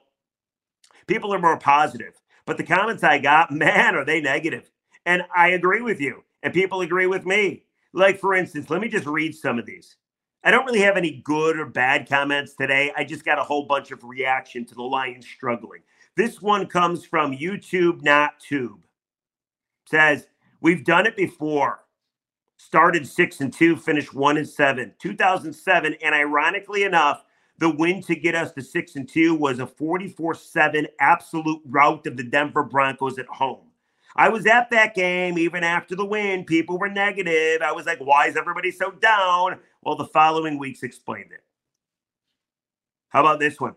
people 1.07 1.33
are 1.33 1.39
more 1.39 1.57
positive. 1.57 2.19
But 2.45 2.57
the 2.57 2.63
comments 2.63 3.03
I 3.03 3.19
got, 3.19 3.51
man, 3.53 3.95
are 3.95 4.05
they 4.05 4.21
negative. 4.21 4.69
And 5.05 5.23
I 5.35 5.49
agree 5.49 5.81
with 5.81 6.01
you. 6.01 6.23
And 6.43 6.53
people 6.53 6.81
agree 6.81 7.07
with 7.07 7.25
me. 7.25 7.64
Like, 7.95 8.19
for 8.19 8.35
instance, 8.35 8.69
let 8.69 8.81
me 8.81 8.89
just 8.89 9.05
read 9.05 9.33
some 9.33 9.57
of 9.57 9.65
these. 9.65 9.95
I 10.43 10.51
don't 10.51 10.65
really 10.65 10.81
have 10.81 10.97
any 10.97 11.21
good 11.23 11.57
or 11.57 11.65
bad 11.65 12.07
comments 12.09 12.53
today. 12.53 12.91
I 12.95 13.05
just 13.05 13.23
got 13.23 13.39
a 13.39 13.43
whole 13.43 13.65
bunch 13.65 13.91
of 13.91 14.03
reaction 14.03 14.65
to 14.65 14.75
the 14.75 14.83
Lions 14.83 15.25
struggling. 15.25 15.81
This 16.17 16.41
one 16.41 16.67
comes 16.67 17.05
from 17.05 17.35
YouTube, 17.35 18.03
not 18.03 18.39
Tube. 18.39 18.85
Says, 19.89 20.27
We've 20.59 20.83
done 20.83 21.07
it 21.07 21.15
before. 21.15 21.85
Started 22.57 23.07
six 23.07 23.39
and 23.39 23.51
two, 23.51 23.77
finished 23.77 24.13
one 24.13 24.37
and 24.37 24.47
seven. 24.47 24.93
2007, 24.99 25.95
and 26.03 26.15
ironically 26.15 26.83
enough, 26.83 27.23
the 27.59 27.69
win 27.69 28.01
to 28.03 28.15
get 28.15 28.35
us 28.35 28.51
to 28.53 28.61
six 28.61 28.97
and 28.97 29.07
two 29.07 29.35
was 29.35 29.59
a 29.59 29.67
44 29.67 30.35
7 30.35 30.87
absolute 30.99 31.61
rout 31.65 32.05
of 32.07 32.17
the 32.17 32.23
Denver 32.23 32.63
Broncos 32.63 33.19
at 33.19 33.27
home. 33.27 33.67
I 34.15 34.29
was 34.29 34.45
at 34.45 34.69
that 34.69 34.95
game 34.95 35.37
even 35.37 35.63
after 35.63 35.95
the 35.95 36.05
win. 36.05 36.45
People 36.45 36.77
were 36.77 36.89
negative. 36.89 37.61
I 37.61 37.71
was 37.73 37.85
like, 37.85 37.99
why 37.99 38.27
is 38.27 38.37
everybody 38.37 38.71
so 38.71 38.91
down? 38.91 39.59
Well, 39.81 39.95
the 39.95 40.05
following 40.05 40.57
weeks 40.57 40.83
explained 40.83 41.31
it. 41.31 41.43
How 43.09 43.19
about 43.21 43.39
this 43.39 43.59
one? 43.59 43.75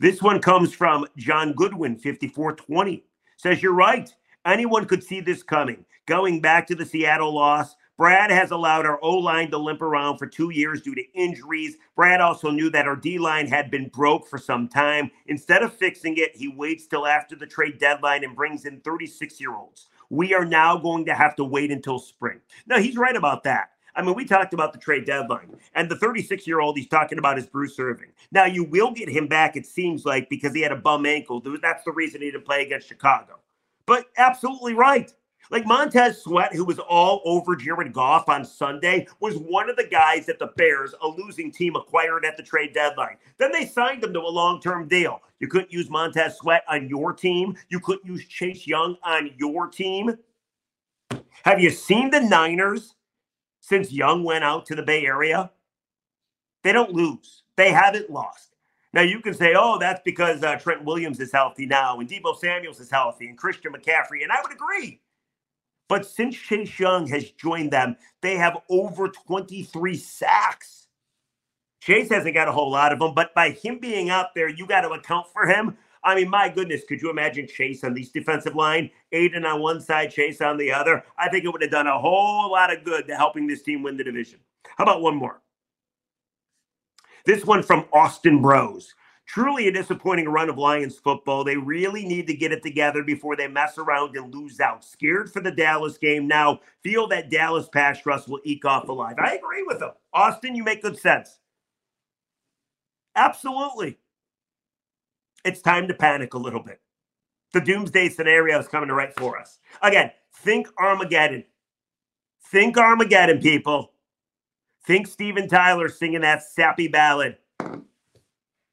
This 0.00 0.20
one 0.20 0.40
comes 0.40 0.74
from 0.74 1.06
John 1.16 1.52
Goodwin, 1.52 1.94
5420. 1.96 3.04
Says, 3.36 3.62
You're 3.62 3.72
right. 3.72 4.12
Anyone 4.44 4.86
could 4.86 5.04
see 5.04 5.20
this 5.20 5.42
coming. 5.42 5.84
Going 6.06 6.40
back 6.40 6.66
to 6.66 6.74
the 6.74 6.84
Seattle 6.84 7.32
loss, 7.32 7.76
Brad 7.98 8.30
has 8.30 8.50
allowed 8.50 8.86
our 8.86 8.98
O 9.02 9.10
line 9.10 9.50
to 9.50 9.58
limp 9.58 9.82
around 9.82 10.18
for 10.18 10.26
two 10.26 10.50
years 10.50 10.80
due 10.80 10.94
to 10.94 11.12
injuries. 11.12 11.76
Brad 11.94 12.20
also 12.20 12.50
knew 12.50 12.70
that 12.70 12.86
our 12.86 12.96
D 12.96 13.18
line 13.18 13.46
had 13.46 13.70
been 13.70 13.88
broke 13.88 14.26
for 14.26 14.38
some 14.38 14.66
time. 14.66 15.10
Instead 15.26 15.62
of 15.62 15.74
fixing 15.74 16.16
it, 16.16 16.34
he 16.34 16.48
waits 16.48 16.86
till 16.86 17.06
after 17.06 17.36
the 17.36 17.46
trade 17.46 17.78
deadline 17.78 18.24
and 18.24 18.34
brings 18.34 18.64
in 18.64 18.80
36 18.80 19.40
year 19.40 19.54
olds. 19.54 19.88
We 20.08 20.34
are 20.34 20.44
now 20.44 20.76
going 20.76 21.04
to 21.06 21.14
have 21.14 21.36
to 21.36 21.44
wait 21.44 21.70
until 21.70 21.98
spring. 21.98 22.40
Now, 22.66 22.78
he's 22.78 22.96
right 22.96 23.16
about 23.16 23.44
that. 23.44 23.70
I 23.94 24.02
mean, 24.02 24.14
we 24.14 24.24
talked 24.24 24.54
about 24.54 24.72
the 24.72 24.78
trade 24.78 25.04
deadline, 25.04 25.54
and 25.74 25.90
the 25.90 25.96
36 25.96 26.46
year 26.46 26.60
old 26.60 26.78
he's 26.78 26.88
talking 26.88 27.18
about 27.18 27.38
is 27.38 27.46
Bruce 27.46 27.78
Irvin. 27.78 28.08
Now, 28.30 28.46
you 28.46 28.64
will 28.64 28.92
get 28.92 29.08
him 29.08 29.26
back, 29.26 29.54
it 29.54 29.66
seems 29.66 30.06
like, 30.06 30.30
because 30.30 30.54
he 30.54 30.62
had 30.62 30.72
a 30.72 30.76
bum 30.76 31.04
ankle. 31.04 31.42
That's 31.60 31.84
the 31.84 31.92
reason 31.92 32.22
he 32.22 32.30
didn't 32.30 32.46
play 32.46 32.62
against 32.62 32.88
Chicago. 32.88 33.38
But 33.84 34.06
absolutely 34.16 34.74
right. 34.74 35.12
Like 35.52 35.66
Montez 35.66 36.22
Sweat, 36.22 36.54
who 36.54 36.64
was 36.64 36.78
all 36.78 37.20
over 37.26 37.54
Jared 37.54 37.92
Goff 37.92 38.30
on 38.30 38.42
Sunday, 38.42 39.06
was 39.20 39.36
one 39.36 39.68
of 39.68 39.76
the 39.76 39.84
guys 39.86 40.24
that 40.24 40.38
the 40.38 40.46
Bears, 40.56 40.94
a 41.02 41.06
losing 41.06 41.52
team, 41.52 41.76
acquired 41.76 42.24
at 42.24 42.38
the 42.38 42.42
trade 42.42 42.72
deadline. 42.72 43.18
Then 43.36 43.52
they 43.52 43.66
signed 43.66 44.02
him 44.02 44.14
to 44.14 44.20
a 44.20 44.22
long 44.22 44.62
term 44.62 44.88
deal. 44.88 45.20
You 45.40 45.48
couldn't 45.48 45.70
use 45.70 45.90
Montez 45.90 46.38
Sweat 46.38 46.64
on 46.70 46.88
your 46.88 47.12
team, 47.12 47.54
you 47.68 47.80
couldn't 47.80 48.06
use 48.06 48.24
Chase 48.24 48.66
Young 48.66 48.96
on 49.04 49.28
your 49.36 49.68
team. 49.68 50.16
Have 51.44 51.60
you 51.60 51.68
seen 51.68 52.08
the 52.08 52.20
Niners 52.20 52.94
since 53.60 53.92
Young 53.92 54.24
went 54.24 54.44
out 54.44 54.64
to 54.66 54.74
the 54.74 54.82
Bay 54.82 55.04
Area? 55.04 55.50
They 56.64 56.72
don't 56.72 56.94
lose, 56.94 57.42
they 57.56 57.72
haven't 57.72 58.08
lost. 58.08 58.56
Now 58.94 59.02
you 59.02 59.20
can 59.20 59.34
say, 59.34 59.52
"Oh, 59.54 59.78
that's 59.78 60.00
because 60.02 60.42
uh, 60.42 60.56
Trent 60.56 60.82
Williams 60.82 61.20
is 61.20 61.30
healthy 61.30 61.66
now, 61.66 62.00
and 62.00 62.08
Deebo 62.08 62.38
Samuel's 62.38 62.80
is 62.80 62.90
healthy, 62.90 63.28
and 63.28 63.36
Christian 63.36 63.74
McCaffrey," 63.74 64.22
and 64.22 64.32
I 64.32 64.40
would 64.40 64.52
agree. 64.52 65.02
But 65.92 66.06
since 66.06 66.34
Chase 66.34 66.78
Young 66.78 67.06
has 67.08 67.32
joined 67.32 67.70
them, 67.70 67.96
they 68.22 68.36
have 68.36 68.56
over 68.70 69.08
23 69.08 69.94
sacks. 69.94 70.86
Chase 71.82 72.08
hasn't 72.08 72.32
got 72.32 72.48
a 72.48 72.52
whole 72.52 72.70
lot 72.70 72.94
of 72.94 72.98
them, 72.98 73.12
but 73.12 73.34
by 73.34 73.50
him 73.50 73.78
being 73.78 74.08
out 74.08 74.34
there, 74.34 74.48
you 74.48 74.66
got 74.66 74.80
to 74.80 74.88
account 74.88 75.26
for 75.30 75.46
him. 75.46 75.76
I 76.02 76.14
mean, 76.14 76.30
my 76.30 76.48
goodness, 76.48 76.80
could 76.88 77.02
you 77.02 77.10
imagine 77.10 77.46
Chase 77.46 77.84
on 77.84 77.92
these 77.92 78.10
defensive 78.10 78.56
line, 78.56 78.90
Aidan 79.12 79.44
on 79.44 79.60
one 79.60 79.82
side, 79.82 80.10
Chase 80.10 80.40
on 80.40 80.56
the 80.56 80.72
other? 80.72 81.04
I 81.18 81.28
think 81.28 81.44
it 81.44 81.52
would 81.52 81.60
have 81.60 81.70
done 81.70 81.86
a 81.86 82.00
whole 82.00 82.50
lot 82.50 82.74
of 82.74 82.84
good 82.84 83.06
to 83.08 83.14
helping 83.14 83.46
this 83.46 83.60
team 83.60 83.82
win 83.82 83.98
the 83.98 84.04
division. 84.04 84.40
How 84.78 84.84
about 84.84 85.02
one 85.02 85.16
more? 85.16 85.42
This 87.26 87.44
one 87.44 87.62
from 87.62 87.84
Austin 87.92 88.40
Bros. 88.40 88.94
Truly 89.26 89.68
a 89.68 89.72
disappointing 89.72 90.28
run 90.28 90.50
of 90.50 90.58
Lions 90.58 90.98
football. 90.98 91.44
They 91.44 91.56
really 91.56 92.04
need 92.04 92.26
to 92.26 92.34
get 92.34 92.52
it 92.52 92.62
together 92.62 93.02
before 93.02 93.36
they 93.36 93.48
mess 93.48 93.78
around 93.78 94.16
and 94.16 94.34
lose 94.34 94.60
out. 94.60 94.84
Scared 94.84 95.32
for 95.32 95.40
the 95.40 95.50
Dallas 95.50 95.96
game 95.96 96.26
now. 96.26 96.60
Feel 96.82 97.06
that 97.08 97.30
Dallas 97.30 97.68
pass 97.68 98.04
rush 98.04 98.26
will 98.26 98.40
eke 98.44 98.64
off 98.64 98.88
alive. 98.88 99.16
I 99.18 99.34
agree 99.34 99.62
with 99.62 99.78
them. 99.78 99.92
Austin, 100.12 100.54
you 100.54 100.64
make 100.64 100.82
good 100.82 100.98
sense. 100.98 101.38
Absolutely. 103.14 103.98
It's 105.44 105.62
time 105.62 105.88
to 105.88 105.94
panic 105.94 106.34
a 106.34 106.38
little 106.38 106.62
bit. 106.62 106.80
The 107.52 107.60
doomsday 107.60 108.08
scenario 108.08 108.58
is 108.58 108.68
coming 108.68 108.88
to 108.88 108.94
right 108.94 109.14
for 109.14 109.38
us. 109.38 109.60
Again, 109.82 110.10
think 110.36 110.68
Armageddon. 110.78 111.44
Think 112.46 112.76
Armageddon, 112.76 113.40
people. 113.40 113.92
Think 114.84 115.06
Steven 115.06 115.48
Tyler 115.48 115.88
singing 115.88 116.22
that 116.22 116.42
sappy 116.42 116.88
ballad 116.88 117.36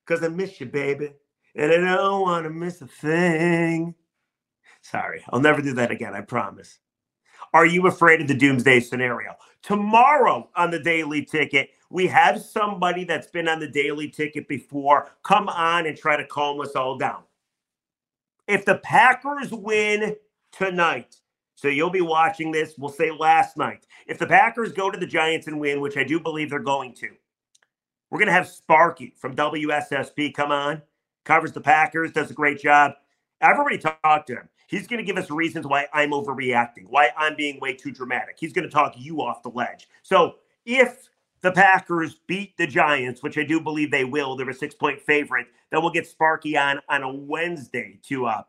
because 0.10 0.24
I 0.24 0.28
miss 0.30 0.60
you, 0.60 0.66
baby. 0.66 1.12
And 1.56 1.72
I 1.72 1.96
don't 1.96 2.22
want 2.22 2.46
to 2.46 2.50
miss 2.50 2.82
a 2.82 2.88
thing. 2.88 3.94
Sorry, 4.82 5.24
I'll 5.30 5.40
never 5.40 5.62
do 5.62 5.74
that 5.74 5.92
again, 5.92 6.16
I 6.16 6.22
promise. 6.22 6.80
Are 7.54 7.66
you 7.66 7.86
afraid 7.88 8.22
of 8.22 8.28
the 8.28 8.34
doomsday 8.34 8.80
scenario? 8.80 9.36
Tomorrow 9.62 10.50
on 10.56 10.72
the 10.72 10.80
daily 10.80 11.26
ticket, 11.26 11.70
we 11.90 12.08
have 12.08 12.42
somebody 12.42 13.04
that's 13.04 13.28
been 13.28 13.48
on 13.48 13.60
the 13.60 13.68
daily 13.68 14.10
ticket 14.10 14.48
before 14.48 15.10
come 15.24 15.48
on 15.50 15.86
and 15.86 15.98
try 15.98 16.18
to 16.18 16.26
calm 16.26 16.60
us 16.62 16.76
all 16.76 16.98
down. 16.98 17.24
If 18.48 18.66
the 18.66 18.78
Packers 18.78 19.52
win 19.52 20.16
tonight, 20.52 21.18
so 21.56 21.68
you'll 21.68 21.90
be 21.90 22.02
watching 22.02 22.52
this, 22.52 22.76
we'll 22.78 22.90
say 22.90 23.12
last 23.12 23.58
night. 23.58 23.86
If 24.08 24.18
the 24.18 24.28
Packers 24.28 24.72
go 24.72 24.90
to 24.90 24.98
the 24.98 25.06
Giants 25.06 25.48
and 25.48 25.60
win, 25.60 25.82
which 25.82 25.98
I 25.98 26.04
do 26.04 26.20
believe 26.20 26.50
they're 26.50 26.60
going 26.60 26.96
to, 26.96 27.10
we're 28.10 28.20
going 28.20 28.28
to 28.28 28.34
have 28.34 28.48
Sparky 28.48 29.14
from 29.18 29.36
WSSP 29.36 30.34
come 30.34 30.52
on, 30.52 30.82
covers 31.24 31.52
the 31.52 31.62
Packers, 31.62 32.12
does 32.12 32.32
a 32.32 32.34
great 32.34 32.60
job. 32.60 32.94
I've 33.42 33.58
already 33.58 33.78
talked 33.78 34.28
to 34.28 34.36
him. 34.36 34.50
He's 34.68 34.88
going 34.88 35.00
to 35.00 35.06
give 35.06 35.18
us 35.18 35.32
reasons 35.32 35.66
why 35.66 35.88
I'm 35.94 36.12
overreacting, 36.12 36.86
why 36.90 37.10
I'm 37.18 37.36
being 37.36 37.60
way 37.60 37.74
too 37.74 37.92
dramatic. 37.92 38.36
He's 38.40 38.54
going 38.54 38.66
to 38.66 38.72
talk 38.72 38.94
you 38.98 39.22
off 39.22 39.42
the 39.42 39.50
ledge. 39.50 39.88
So 40.04 40.36
if 40.66 41.10
the 41.42 41.52
Packers 41.52 42.20
beat 42.28 42.56
the 42.58 42.68
Giants, 42.68 43.24
which 43.24 43.38
I 43.38 43.44
do 43.44 43.60
believe 43.60 43.92
they 43.92 44.06
will, 44.06 44.36
they're 44.36 44.50
a 44.50 44.54
six 44.54 44.76
point 44.76 45.02
favorite, 45.02 45.48
then 45.72 45.82
we'll 45.82 45.92
get 45.92 46.06
Sparky 46.08 46.58
on 46.58 46.80
on 46.90 47.04
a 47.04 47.12
Wednesday 47.12 48.00
to 48.04 48.28
uh 48.28 48.44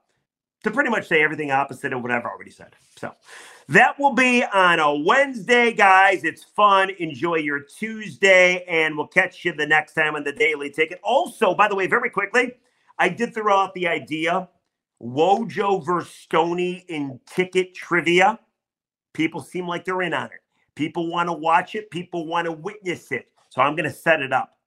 to 0.63 0.71
pretty 0.71 0.91
much 0.91 1.09
say 1.09 1.23
everything 1.23 1.51
opposite 1.51 1.93
of 1.93 2.03
what 2.03 2.11
I've 2.11 2.25
already 2.25 2.51
said. 2.51 2.75
So 2.97 3.15
that 3.69 3.99
will 3.99 4.13
be 4.13 4.45
on 4.45 4.79
a 4.79 4.95
Wednesday, 4.95 5.73
guys. 5.73 6.25
It's 6.25 6.45
fun. 6.45 6.91
Enjoy 6.99 7.37
your 7.37 7.61
Tuesday, 7.61 8.65
and 8.69 8.97
we'll 8.97 9.07
catch 9.07 9.45
you 9.45 9.53
the 9.53 9.67
next 9.67 9.95
time 9.95 10.17
on 10.17 10.25
the 10.25 10.33
Daily 10.33 10.71
Ticket. 10.71 11.01
Also, 11.03 11.55
by 11.55 11.69
the 11.69 11.75
way, 11.75 11.87
very 11.87 12.11
quickly, 12.11 12.55
I 12.99 13.09
did 13.09 13.33
throw 13.33 13.57
out 13.57 13.75
the 13.75 13.89
idea 13.89 14.49
Wojo 15.03 15.85
versus 15.85 16.13
Stoney 16.13 16.85
in 16.89 17.19
ticket 17.27 17.75
trivia. 17.75 18.39
People 19.15 19.41
seem 19.41 19.67
like 19.67 19.85
they're 19.85 20.03
in 20.03 20.13
on 20.13 20.27
it. 20.27 20.43
People 20.75 21.11
want 21.11 21.29
to 21.29 21.33
watch 21.33 21.75
it. 21.75 21.91
People 21.91 22.27
want 22.27 22.45
to 22.47 22.53
witness 22.53 23.11
it. 23.13 23.29
So 23.49 23.63
I'm 23.63 23.75
going 23.75 23.89
to 23.89 23.95
set 23.95 24.21
it 24.21 24.33
up. 24.33 24.59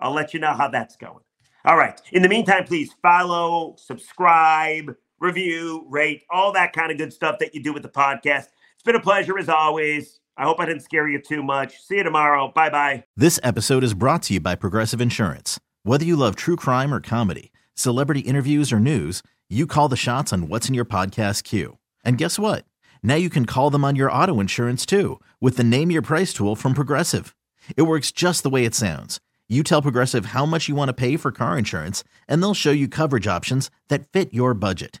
I'll 0.00 0.12
let 0.12 0.34
you 0.34 0.40
know 0.40 0.52
how 0.52 0.68
that's 0.68 0.96
going. 0.96 1.22
All 1.64 1.76
right. 1.76 2.00
In 2.12 2.22
the 2.22 2.28
meantime, 2.28 2.64
please 2.64 2.94
follow, 3.02 3.74
subscribe 3.78 4.94
review, 5.20 5.86
rate, 5.88 6.22
all 6.30 6.52
that 6.52 6.72
kind 6.72 6.90
of 6.90 6.98
good 6.98 7.12
stuff 7.12 7.38
that 7.40 7.54
you 7.54 7.62
do 7.62 7.72
with 7.72 7.82
the 7.82 7.88
podcast. 7.88 8.46
It's 8.74 8.84
been 8.84 8.96
a 8.96 9.00
pleasure 9.00 9.38
as 9.38 9.48
always. 9.48 10.20
I 10.36 10.44
hope 10.44 10.60
I 10.60 10.66
didn't 10.66 10.82
scare 10.82 11.08
you 11.08 11.20
too 11.20 11.42
much. 11.42 11.80
See 11.80 11.96
you 11.96 12.04
tomorrow. 12.04 12.52
Bye 12.54 12.70
bye. 12.70 13.04
This 13.16 13.40
episode 13.42 13.82
is 13.82 13.94
brought 13.94 14.22
to 14.24 14.34
you 14.34 14.40
by 14.40 14.54
Progressive 14.54 15.00
Insurance. 15.00 15.58
Whether 15.82 16.04
you 16.04 16.16
love 16.16 16.36
true 16.36 16.54
crime 16.54 16.94
or 16.94 17.00
comedy, 17.00 17.50
celebrity 17.74 18.20
interviews 18.20 18.72
or 18.72 18.78
news, 18.78 19.22
you 19.48 19.66
call 19.66 19.88
the 19.88 19.96
shots 19.96 20.32
on 20.32 20.48
what's 20.48 20.68
in 20.68 20.74
your 20.74 20.84
podcast 20.84 21.42
queue. 21.42 21.78
And 22.04 22.18
guess 22.18 22.38
what? 22.38 22.64
Now 23.02 23.16
you 23.16 23.30
can 23.30 23.46
call 23.46 23.70
them 23.70 23.84
on 23.84 23.96
your 23.96 24.12
auto 24.12 24.38
insurance 24.38 24.86
too 24.86 25.20
with 25.40 25.56
the 25.56 25.64
Name 25.64 25.90
Your 25.90 26.02
Price 26.02 26.32
tool 26.32 26.54
from 26.54 26.74
Progressive. 26.74 27.34
It 27.76 27.82
works 27.82 28.12
just 28.12 28.42
the 28.44 28.50
way 28.50 28.64
it 28.64 28.74
sounds. 28.74 29.20
You 29.48 29.62
tell 29.62 29.82
Progressive 29.82 30.26
how 30.26 30.44
much 30.46 30.68
you 30.68 30.74
want 30.74 30.88
to 30.90 30.92
pay 30.92 31.16
for 31.16 31.32
car 31.32 31.56
insurance, 31.56 32.04
and 32.28 32.42
they'll 32.42 32.54
show 32.54 32.70
you 32.70 32.86
coverage 32.86 33.26
options 33.26 33.70
that 33.88 34.06
fit 34.12 34.34
your 34.34 34.52
budget. 34.52 35.00